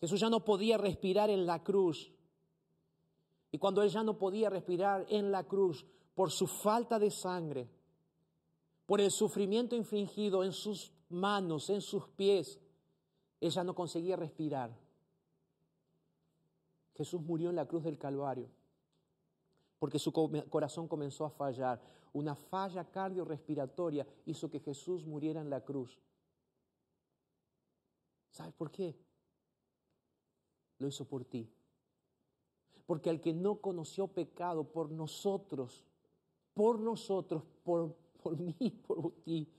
[0.00, 2.10] Jesús ya no podía respirar en la cruz
[3.52, 7.68] y cuando él ya no podía respirar en la cruz por su falta de sangre,
[8.86, 12.58] por el sufrimiento infligido en sus manos, en sus pies,
[13.40, 14.81] él ya no conseguía respirar.
[16.94, 18.48] Jesús murió en la cruz del Calvario
[19.82, 21.82] porque su corazón comenzó a fallar.
[22.12, 25.98] Una falla cardiorrespiratoria hizo que Jesús muriera en la cruz.
[28.30, 28.96] ¿Sabes por qué?
[30.78, 31.52] Lo hizo por ti.
[32.86, 35.84] Porque al que no conoció pecado por nosotros,
[36.54, 39.52] por nosotros, por, por mí, por ti,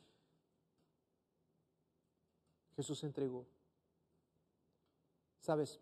[2.77, 3.45] Jesús entregó.
[5.41, 5.81] ¿Sabes?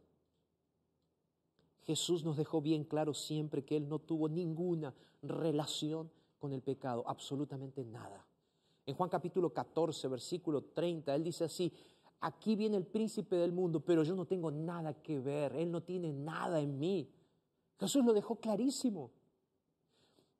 [1.84, 7.04] Jesús nos dejó bien claro siempre que Él no tuvo ninguna relación con el pecado,
[7.08, 8.26] absolutamente nada.
[8.86, 11.72] En Juan capítulo 14, versículo 30, Él dice así,
[12.22, 15.82] aquí viene el príncipe del mundo, pero yo no tengo nada que ver, Él no
[15.82, 17.10] tiene nada en mí.
[17.80, 19.12] Jesús lo dejó clarísimo.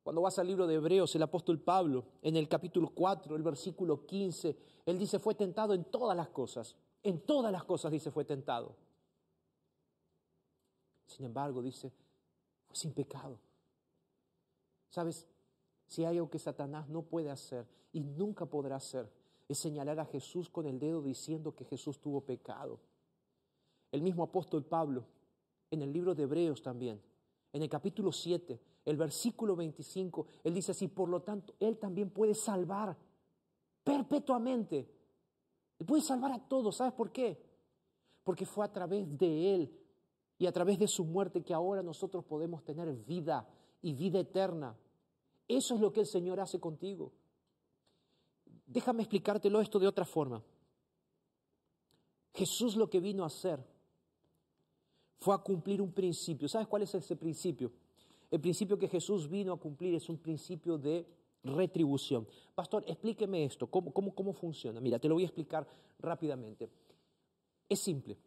[0.02, 4.04] Cuando vas al libro de Hebreos, el apóstol Pablo, en el capítulo 4, el versículo
[4.04, 8.24] 15, él dice, fue tentado en todas las cosas, En todas las cosas, dice, fue
[8.24, 8.76] tentado.
[11.12, 11.92] Sin embargo, dice,
[12.66, 13.38] fue sin pecado.
[14.88, 15.28] ¿Sabes?
[15.86, 19.10] Si hay algo que Satanás no puede hacer y nunca podrá hacer,
[19.48, 22.80] es señalar a Jesús con el dedo diciendo que Jesús tuvo pecado.
[23.90, 25.04] El mismo apóstol Pablo,
[25.70, 27.00] en el libro de Hebreos también,
[27.52, 32.08] en el capítulo 7, el versículo 25, él dice así, por lo tanto, él también
[32.08, 32.96] puede salvar
[33.84, 34.90] perpetuamente.
[35.78, 37.38] Él puede salvar a todos, ¿sabes por qué?
[38.24, 39.81] Porque fue a través de él
[40.42, 43.48] y a través de su muerte que ahora nosotros podemos tener vida
[43.80, 44.76] y vida eterna.
[45.46, 47.12] Eso es lo que el Señor hace contigo.
[48.66, 50.42] Déjame explicártelo esto de otra forma.
[52.34, 53.64] Jesús lo que vino a hacer
[55.20, 56.48] fue a cumplir un principio.
[56.48, 57.70] ¿Sabes cuál es ese principio?
[58.28, 61.06] El principio que Jesús vino a cumplir es un principio de
[61.44, 62.26] retribución.
[62.52, 64.80] Pastor, explíqueme esto, ¿cómo, cómo, cómo funciona?
[64.80, 65.68] Mira, te lo voy a explicar
[66.00, 66.68] rápidamente.
[67.68, 68.18] Es simple.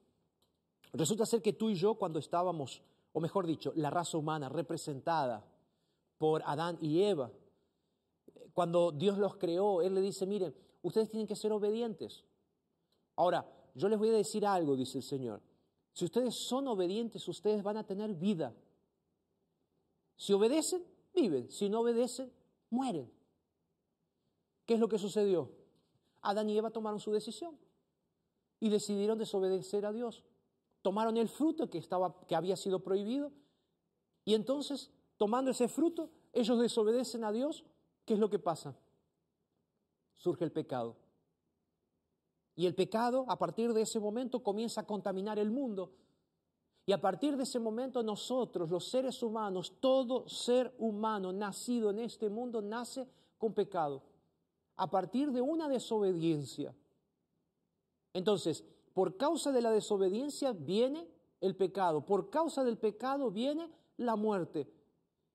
[0.95, 2.81] Resulta ser que tú y yo cuando estábamos,
[3.11, 5.45] o mejor dicho, la raza humana representada
[6.17, 7.31] por Adán y Eva,
[8.53, 12.23] cuando Dios los creó, Él le dice, miren, ustedes tienen que ser obedientes.
[13.17, 15.41] Ahora, yo les voy a decir algo, dice el Señor.
[15.91, 18.53] Si ustedes son obedientes, ustedes van a tener vida.
[20.15, 21.51] Si obedecen, viven.
[21.51, 22.31] Si no obedecen,
[22.69, 23.11] mueren.
[24.65, 25.51] ¿Qué es lo que sucedió?
[26.21, 27.57] Adán y Eva tomaron su decisión
[28.59, 30.23] y decidieron desobedecer a Dios
[30.85, 33.31] tomaron el fruto que, estaba, que había sido prohibido
[34.23, 37.63] y entonces, tomando ese fruto, ellos desobedecen a Dios.
[38.05, 38.77] ¿Qué es lo que pasa?
[40.13, 40.95] Surge el pecado.
[42.55, 45.91] Y el pecado, a partir de ese momento, comienza a contaminar el mundo.
[46.85, 51.97] Y a partir de ese momento nosotros, los seres humanos, todo ser humano nacido en
[51.97, 53.09] este mundo nace
[53.39, 54.03] con pecado.
[54.75, 56.75] A partir de una desobediencia.
[58.13, 58.63] Entonces,
[58.95, 61.05] por causa de la desobediencia viene
[61.41, 64.71] el pecado, por causa del pecado viene la muerte.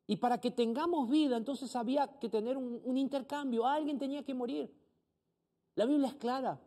[0.06, 4.74] Y para que tengamos vida, entonces había que tener un, intercambio, alguien tenía que morir.
[5.74, 6.58] La Biblia es clara,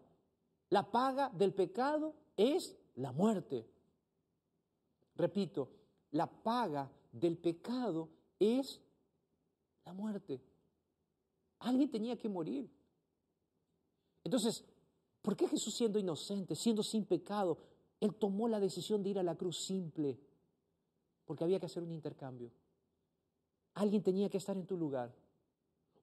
[0.69, 3.67] la paga del pecado es la muerte.
[5.15, 5.71] Repito,
[6.11, 8.79] la paga del pecado es
[9.83, 10.39] la muerte.
[11.57, 12.69] Alguien tenía que morir.
[14.23, 14.63] Entonces,
[15.23, 17.57] ¿Por qué Jesús siendo inocente, siendo sin pecado,
[17.99, 20.19] Él tomó la decisión de ir a la cruz simple?
[21.25, 22.51] Porque había que hacer un intercambio.
[23.73, 25.11] Alguien tenía que estar en tu lugar.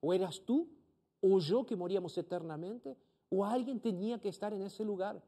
[0.01, 0.67] O eras tú
[1.21, 2.97] o yo que moríamos eternamente,
[3.29, 5.21] o alguien tenía que estar en ese lugar.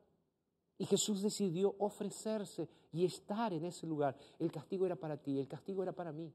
[0.80, 4.18] Y Jesús decidió ofrecerse y estar en ese lugar.
[4.40, 6.34] El castigo era para ti, el castigo era para mí.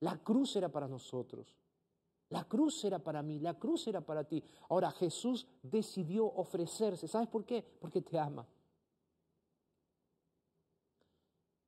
[0.00, 1.54] La cruz era para nosotros.
[2.34, 4.42] La cruz era para mí, la cruz era para ti.
[4.68, 7.06] Ahora Jesús decidió ofrecerse.
[7.06, 7.62] ¿Sabes por qué?
[7.80, 8.44] Porque te ama.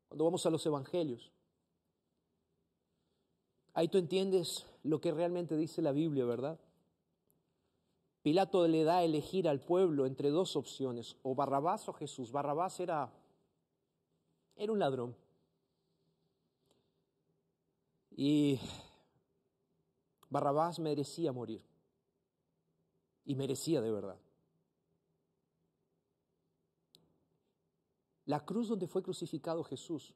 [0.09, 1.31] Cuando vamos a los evangelios,
[3.75, 6.59] ahí tú entiendes lo que realmente dice la Biblia, ¿verdad?
[8.23, 12.33] Pilato le da a elegir al pueblo entre dos opciones, o Barrabás o Jesús.
[12.33, 13.13] Barrabás era,
[14.57, 15.15] era un ladrón.
[18.11, 18.59] Y
[20.37, 21.65] Barrabás merecía morir.
[23.25, 24.19] Y merecía de verdad.
[28.27, 30.13] La cruz donde fue crucificado Jesús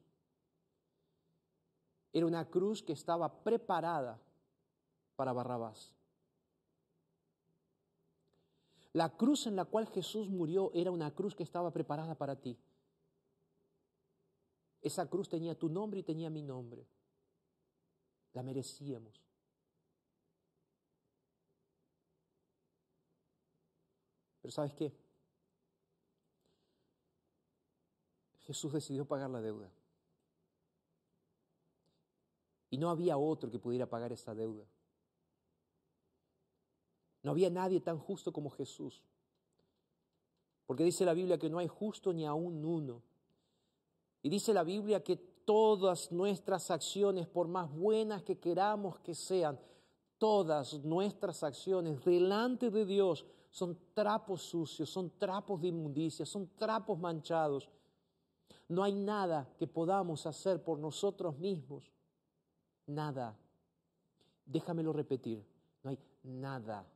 [2.13, 4.21] era una cruz que estaba preparada
[5.17, 5.95] para Barrabás.
[8.93, 12.59] La cruz en la cual Jesús murió era una cruz que estaba preparada para ti.
[14.83, 16.87] Esa cruz tenía tu nombre y tenía mi nombre.
[18.35, 19.30] La merecíamos.
[24.51, 24.93] ¿Sabes qué?
[28.41, 29.71] Jesús decidió pagar la deuda.
[32.71, 34.65] Y no había otro que pudiera pagar esa deuda.
[37.23, 39.03] No había nadie tan justo como Jesús.
[40.67, 43.03] Porque dice la Biblia que no hay justo ni aún uno.
[44.23, 49.59] Y dice la Biblia que todas nuestras acciones, por más buenas que queramos que sean,
[50.19, 56.99] todas nuestras acciones delante de Dios son trapos sucios, son trapos de inmundicia, son trapos
[56.99, 57.69] manchados.
[58.69, 61.91] No hay nada que podamos hacer por nosotros mismos.
[62.87, 63.37] Nada.
[64.47, 65.45] Déjamelo repetir.
[65.83, 66.87] No hay nada.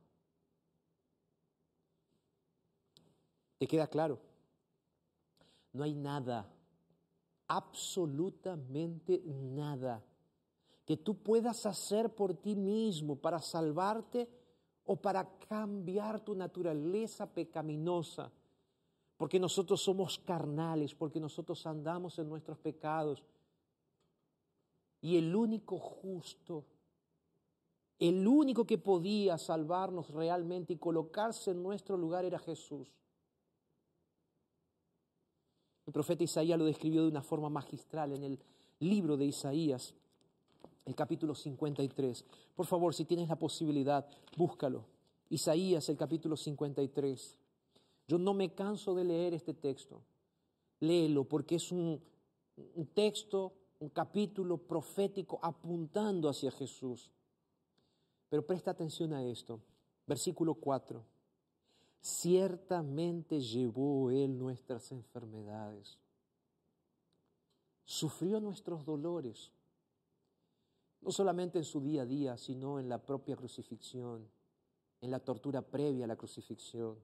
[3.57, 4.19] ¿Te queda claro?
[5.73, 6.49] No hay nada.
[7.47, 10.01] Absolutamente nada
[10.85, 14.29] que tú puedas hacer por ti mismo para salvarte
[14.85, 18.31] o para cambiar tu naturaleza pecaminosa.
[19.17, 23.23] porque nosotros somos carnales, porque nosotros andamos en nuestros pecados.
[24.99, 26.65] Y el único justo,
[27.97, 32.93] el único que podía salvarnos realmente y colocarse en nuestro lugar era Jesús.
[35.85, 38.39] El profeta Isaías lo describió de una forma magistral en el
[38.79, 39.93] libro de Isaías,
[40.85, 42.25] el capítulo 53.
[42.55, 44.07] Por favor, si tienes la posibilidad,
[44.37, 44.85] búscalo.
[45.29, 47.37] Isaías, el capítulo 53.
[48.07, 50.01] Yo no me canso de leer este texto.
[50.79, 52.01] Léelo porque es un,
[52.93, 57.09] texto, un capítulo profético apuntando hacia Jesús.
[58.29, 59.59] Pero presta atención a esto.
[60.05, 61.03] Versículo 4.
[61.99, 65.97] Ciertamente llevó Él nuestras enfermedades.
[67.83, 69.51] Sufrió nuestros dolores.
[71.05, 74.27] No solamente en su día a día, sino en la propia crucifixión,
[75.01, 76.97] en la tortura previa a la crucifixión.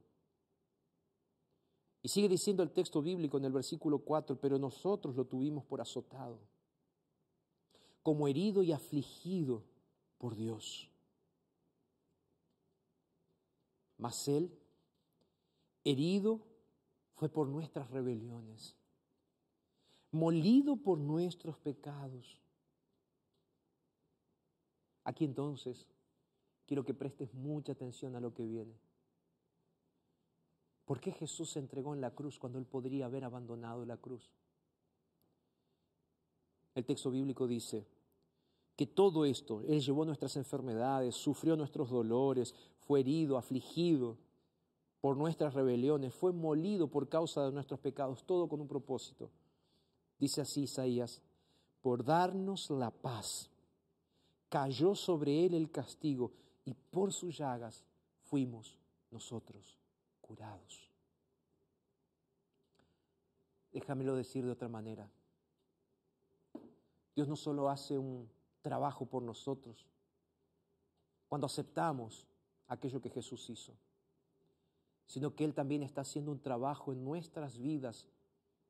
[2.01, 5.81] Y sigue diciendo el texto bíblico en el versículo 4, pero nosotros lo tuvimos por
[5.81, 6.39] azotado,
[8.01, 9.61] como herido y afligido
[10.17, 10.89] por Dios.
[13.99, 14.51] Mas Él,
[15.83, 16.41] herido,
[17.13, 18.75] fue por nuestras rebeliones,
[20.09, 22.40] molido por nuestros pecados.
[25.03, 25.87] Aquí entonces
[26.65, 28.79] quiero que prestes mucha atención a lo que viene.
[30.85, 34.31] ¿Por qué Jesús se entregó en la cruz cuando él podría haber abandonado la cruz?
[36.73, 37.85] El texto bíblico dice
[38.75, 44.17] que todo esto, Él llevó nuestras enfermedades, sufrió nuestros dolores, fue herido, afligido
[45.01, 49.29] por nuestras rebeliones, fue molido por causa de nuestros pecados, todo con un propósito.
[50.17, 51.21] Dice así Isaías,
[51.81, 53.50] por darnos la paz,
[54.51, 56.33] cayó sobre Él el castigo
[56.65, 57.85] y por sus llagas
[58.23, 58.77] fuimos
[59.09, 59.79] nosotros
[60.19, 60.89] curados.
[63.71, 65.09] Déjamelo decir de otra manera.
[67.15, 68.29] Dios no solo hace un
[68.61, 69.87] trabajo por nosotros
[71.29, 72.27] cuando aceptamos
[72.67, 73.73] aquello que Jesús hizo,
[75.05, 78.05] sino que Él también está haciendo un trabajo en nuestras vidas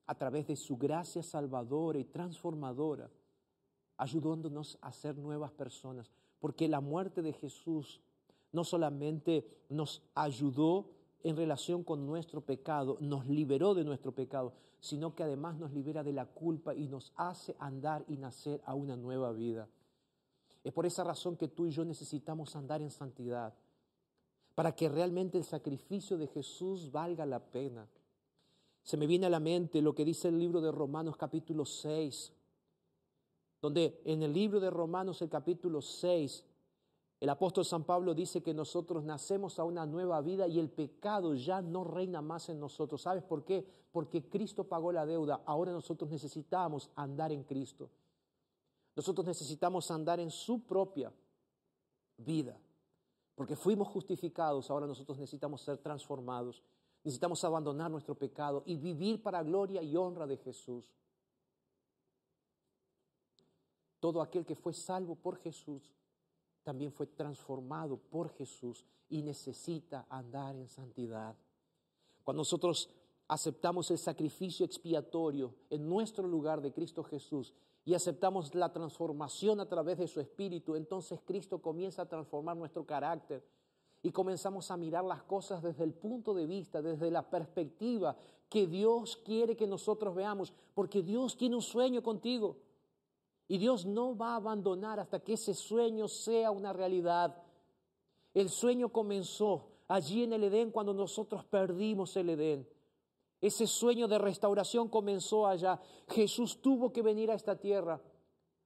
[0.06, 3.10] a través de su gracia salvadora y transformadora,
[4.02, 8.02] ayudándonos a ser nuevas personas, porque la muerte de Jesús
[8.52, 10.90] no solamente nos ayudó
[11.22, 16.04] en relación con nuestro pecado, nos liberó de nuestro pecado, sino que además nos libera
[16.04, 19.70] de la culpa y nos hace andar y nacer a una nueva vida.
[20.64, 23.54] Es por esa razón que tú y yo necesitamos andar en santidad,
[24.56, 27.88] para que realmente el sacrificio de Jesús valga la pena.
[28.82, 32.34] Se me viene a la mente lo que dice el libro de Romanos capítulo 6,
[33.62, 36.46] donde en el libro de Romanos el capítulo 6
[37.22, 41.36] el apóstol San Pablo dice que nosotros nacemos a una nueva vida y el pecado
[41.36, 43.04] ya no reina más en nosotros.
[43.04, 43.64] ¿Sabes por qué?
[43.92, 45.44] Porque Cristo pagó la deuda.
[45.46, 47.92] Ahora nosotros necesitamos andar en Cristo.
[48.96, 51.14] Nosotros necesitamos andar en su propia
[52.18, 52.60] vida.
[53.36, 56.64] Porque fuimos justificados, ahora nosotros necesitamos ser transformados.
[57.04, 60.92] Necesitamos abandonar nuestro pecado y vivir para gloria y honra de Jesús.
[64.02, 65.94] Todo aquel que fue salvo por Jesús
[66.64, 71.36] también fue transformado por Jesús y necesita andar en santidad.
[72.24, 72.90] Cuando nosotros
[73.28, 77.54] aceptamos el sacrificio expiatorio en nuestro lugar de Cristo Jesús
[77.86, 82.84] y aceptamos la transformación a través de su Espíritu, entonces Cristo comienza a transformar nuestro
[82.86, 83.46] carácter
[84.02, 88.18] y comenzamos a mirar las cosas desde el punto de vista, desde la perspectiva
[88.50, 92.58] que Dios quiere que nosotros veamos, porque Dios tiene un sueño contigo.
[93.52, 97.36] Y Dios no va a abandonar hasta que ese sueño sea una realidad.
[98.34, 102.66] El sueño comenzó allí en el Edén cuando nosotros perdimos el Edén.
[103.42, 105.82] Ese sueño de restauración comenzó allá.
[106.08, 108.02] Jesús tuvo que venir a esta tierra,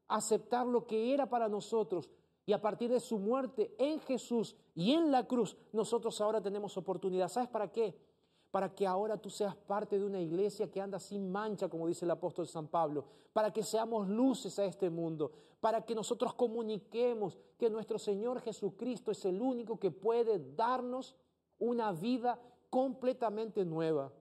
[0.07, 2.11] aceptar lo que era para nosotros.
[2.45, 6.77] Y a partir de su muerte en Jesús y en la cruz, nosotros ahora tenemos
[6.77, 7.29] oportunidad.
[7.29, 7.97] ¿Sabes para qué?
[8.55, 12.05] Para que ahora tú seas parte de una iglesia que anda sin mancha, como dice
[12.05, 13.03] el apóstol San Pablo,
[13.33, 19.11] para que seamos luces a este mundo, para que nosotros comuniquemos que nuestro Señor Jesucristo
[19.11, 21.17] es el único que puede darnos
[21.59, 22.39] una vida
[22.69, 24.13] completamente nueva.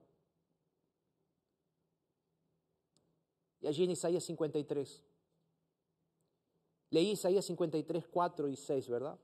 [3.61, 5.01] Y allí en Isaías 53,
[6.89, 9.17] leí Isaías 53, 4 y 6, ¿verdad?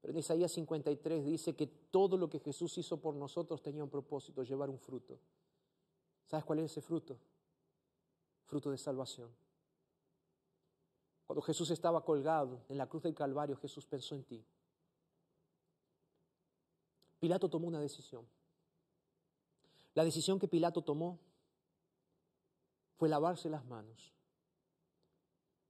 [0.00, 3.90] Pero en Isaías 53 dice que todo lo que Jesús hizo por nosotros tenía un
[3.90, 5.18] propósito, llevar un fruto.
[6.26, 7.18] ¿Sabes cuál es ese fruto?
[8.44, 9.30] Fruto de salvación.
[11.26, 14.44] Cuando Jesús estaba colgado en la cruz del Calvario, Jesús pensó en ti.
[17.20, 18.26] Pilato tomó una decisión.
[19.94, 21.20] La decisión que Pilato tomó
[22.96, 24.12] fue lavarse las manos.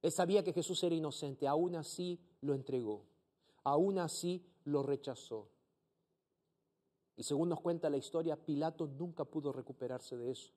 [0.01, 3.05] Él sabía que Jesús era inocente, aún así lo entregó,
[3.63, 5.47] aún así lo rechazó.
[7.15, 10.51] Y según nos cuenta la historia, Pilato nunca pudo recuperarse de eso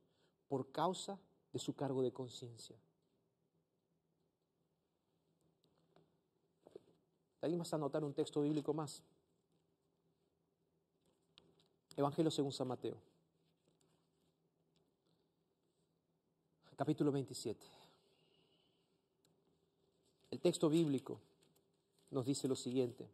[0.49, 1.19] por causa
[1.53, 2.77] de su cargo de conciencia.
[7.41, 9.03] ¿Alguien vas a anotar un texto bíblico más?
[11.97, 12.97] Evangelio según San Mateo.
[16.77, 17.65] Capítulo 27.
[20.31, 21.21] El texto bíblico
[22.15, 23.11] nos dice lo siguiente,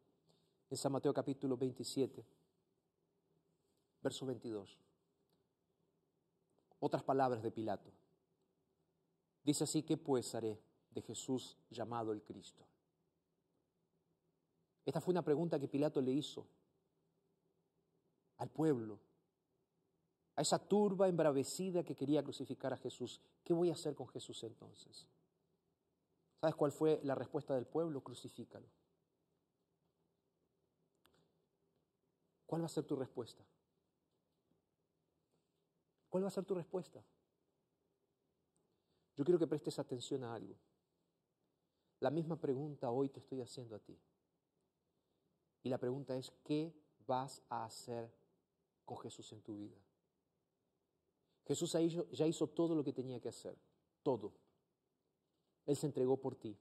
[0.69, 2.23] en San Mateo capítulo 27,
[4.03, 4.79] verso 22.
[6.81, 7.91] Otras palabras de Pilato.
[9.43, 12.63] Dice así, ¿qué pues haré de Jesús llamado el Cristo?
[14.85, 16.47] Esta fue una pregunta que Pilato le hizo
[18.37, 19.01] al pueblo,
[20.37, 23.19] a esa turba embravecida que quería crucificar a Jesús.
[23.45, 25.09] ¿Qué voy a hacer con Jesús entonces?
[26.39, 28.03] ¿Sabes cuál fue la respuesta del pueblo?
[28.03, 28.69] Crucifícalo.
[32.51, 33.45] ¿Cuál va a ser tu respuesta?
[36.09, 37.01] ¿Cuál va a ser tu respuesta?
[39.17, 40.57] Yo quiero que prestes atención a algo.
[42.01, 43.97] La misma pregunta hoy te estoy haciendo a ti.
[45.63, 46.75] Y la pregunta es, ¿qué
[47.07, 48.13] vas a hacer
[48.85, 49.79] con Jesús en tu vida?
[51.47, 51.77] Jesús
[52.11, 53.57] ya hizo todo lo que tenía que hacer,
[54.03, 54.33] todo.
[55.67, 56.59] Él se entregó por ti,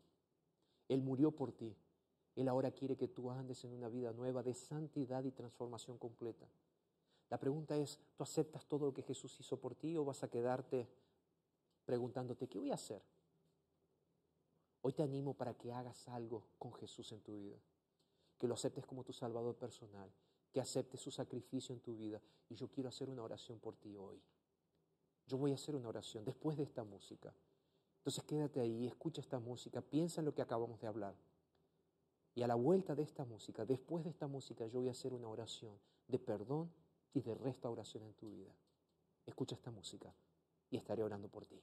[0.88, 1.76] Él murió por ti.
[2.42, 6.48] Él ahora quiere que tú andes en una vida nueva de santidad y transformación completa.
[7.30, 10.30] La pregunta es, ¿tú aceptas todo lo que Jesús hizo por ti o vas a
[10.30, 10.88] quedarte
[11.90, 13.02] preguntándote, ¿qué voy a hacer?
[14.82, 17.58] Hoy te animo para que hagas algo con Jesús en tu vida,
[18.38, 20.10] que lo aceptes como tu Salvador personal,
[20.54, 22.22] que aceptes su sacrificio en tu vida.
[22.48, 24.22] Y yo quiero hacer una oración por ti hoy.
[25.26, 27.34] Yo voy a hacer una oración después de esta música.
[27.98, 31.16] Entonces quédate ahí, escucha esta música, piensa en lo que acabamos de hablar.
[32.36, 35.14] Y a la vuelta de esta música, después de esta música, yo voy a hacer
[35.14, 35.78] una oración
[36.08, 36.72] de perdón
[37.14, 38.54] y de restauración en tu vida.
[39.26, 40.14] Escucha esta música
[40.70, 41.62] y estaré orando por ti.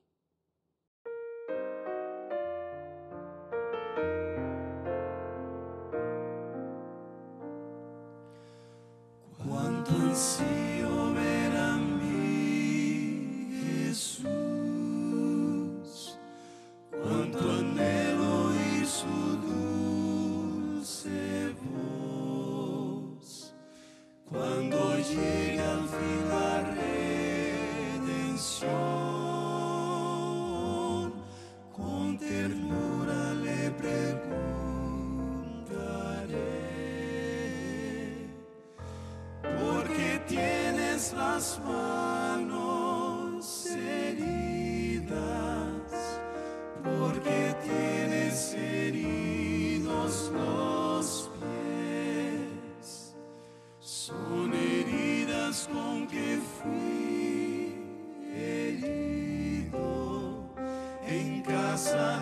[61.76, 62.15] En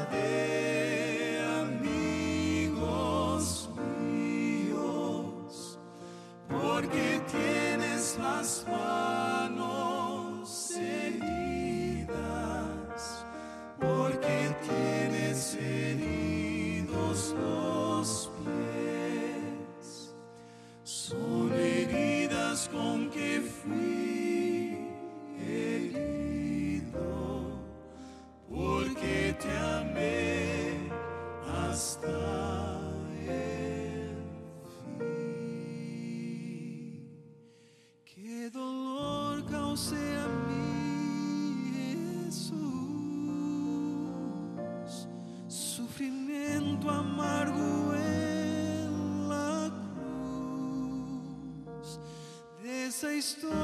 [53.15, 53.64] de esa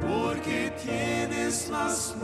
[0.00, 2.16] porque tienes las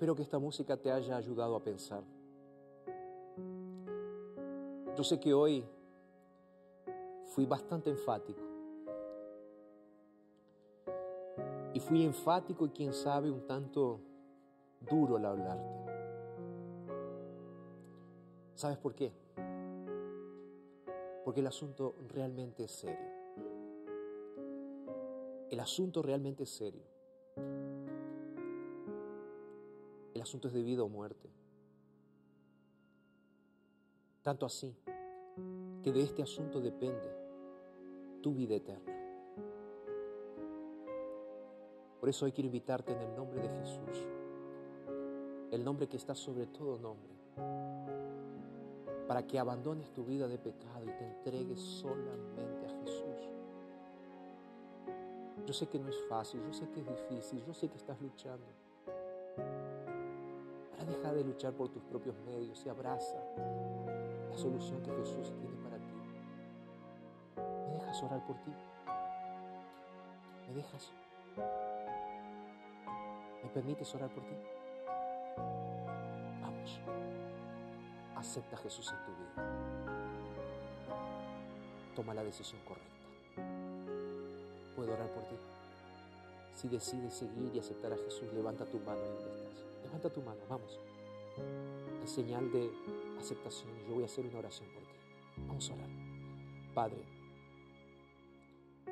[0.00, 2.02] Espero que esta música te haya ayudado a pensar.
[4.96, 5.62] Yo sé que hoy
[7.26, 8.40] fui bastante enfático.
[11.74, 14.00] Y fui enfático y quién sabe un tanto
[14.80, 15.74] duro al hablarte.
[18.54, 19.12] ¿Sabes por qué?
[21.26, 23.10] Porque el asunto realmente es serio.
[25.50, 26.99] El asunto realmente es serio.
[30.20, 31.30] El asunto es de vida o muerte.
[34.20, 34.76] Tanto así
[35.82, 37.10] que de este asunto depende
[38.20, 38.92] tu vida eterna.
[41.98, 44.06] Por eso hoy quiero invitarte en el nombre de Jesús,
[45.52, 47.14] el nombre que está sobre todo nombre,
[49.08, 53.30] para que abandones tu vida de pecado y te entregues solamente a Jesús.
[55.46, 57.98] Yo sé que no es fácil, yo sé que es difícil, yo sé que estás
[58.02, 58.69] luchando.
[60.80, 63.16] Ahora deja de luchar por tus propios medios y abraza
[64.30, 65.92] la solución que Jesús tiene para ti.
[67.68, 68.52] ¿Me dejas orar por ti?
[70.48, 70.90] ¿Me dejas?
[73.42, 74.34] ¿Me permites orar por ti?
[76.40, 76.80] Vamos.
[78.16, 79.50] Acepta a Jesús en tu vida.
[81.94, 82.88] Toma la decisión correcta.
[84.74, 85.36] ¿Puedo orar por ti?
[86.54, 89.69] Si decides seguir y aceptar a Jesús, levanta tu mano donde estás.
[89.90, 90.78] Levanta tu mano, vamos.
[92.00, 92.70] En señal de
[93.18, 94.94] aceptación, yo voy a hacer una oración por ti.
[95.48, 95.88] Vamos a orar.
[96.72, 97.04] Padre,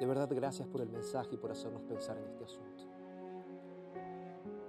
[0.01, 2.83] de verdad gracias por el mensaje y por hacernos pensar en este asunto.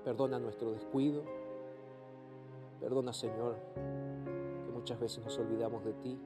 [0.03, 1.23] Perdona nuestro descuido.
[2.79, 6.19] Perdona, Señor, que muchas veces nos olvidamos de ti.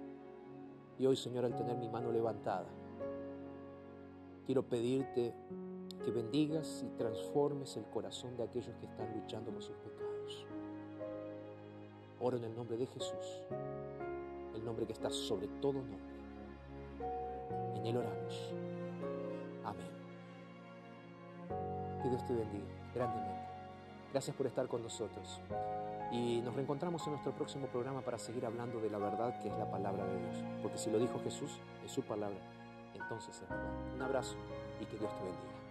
[1.00, 2.68] Y hoy, Señor, al tener mi mano levantada,
[4.46, 5.34] quiero pedirte
[6.04, 10.46] que bendigas y transformes el corazón de aquellos que están luchando con sus pecados.
[12.20, 13.42] Oro en el nombre de Jesús,
[14.54, 16.14] el nombre que está sobre todo nombre.
[17.76, 18.54] En Él oramos.
[19.64, 19.88] Amén.
[22.02, 23.44] Que Dios te bendiga grandemente.
[24.12, 25.42] Gracias por estar con nosotros.
[26.12, 29.58] Y nos reencontramos en nuestro próximo programa para seguir hablando de la verdad que es
[29.58, 30.44] la palabra de Dios.
[30.62, 32.40] Porque si lo dijo Jesús, es su palabra,
[32.94, 33.72] entonces es verdad.
[33.96, 34.36] Un abrazo
[34.80, 35.63] y que Dios te bendiga.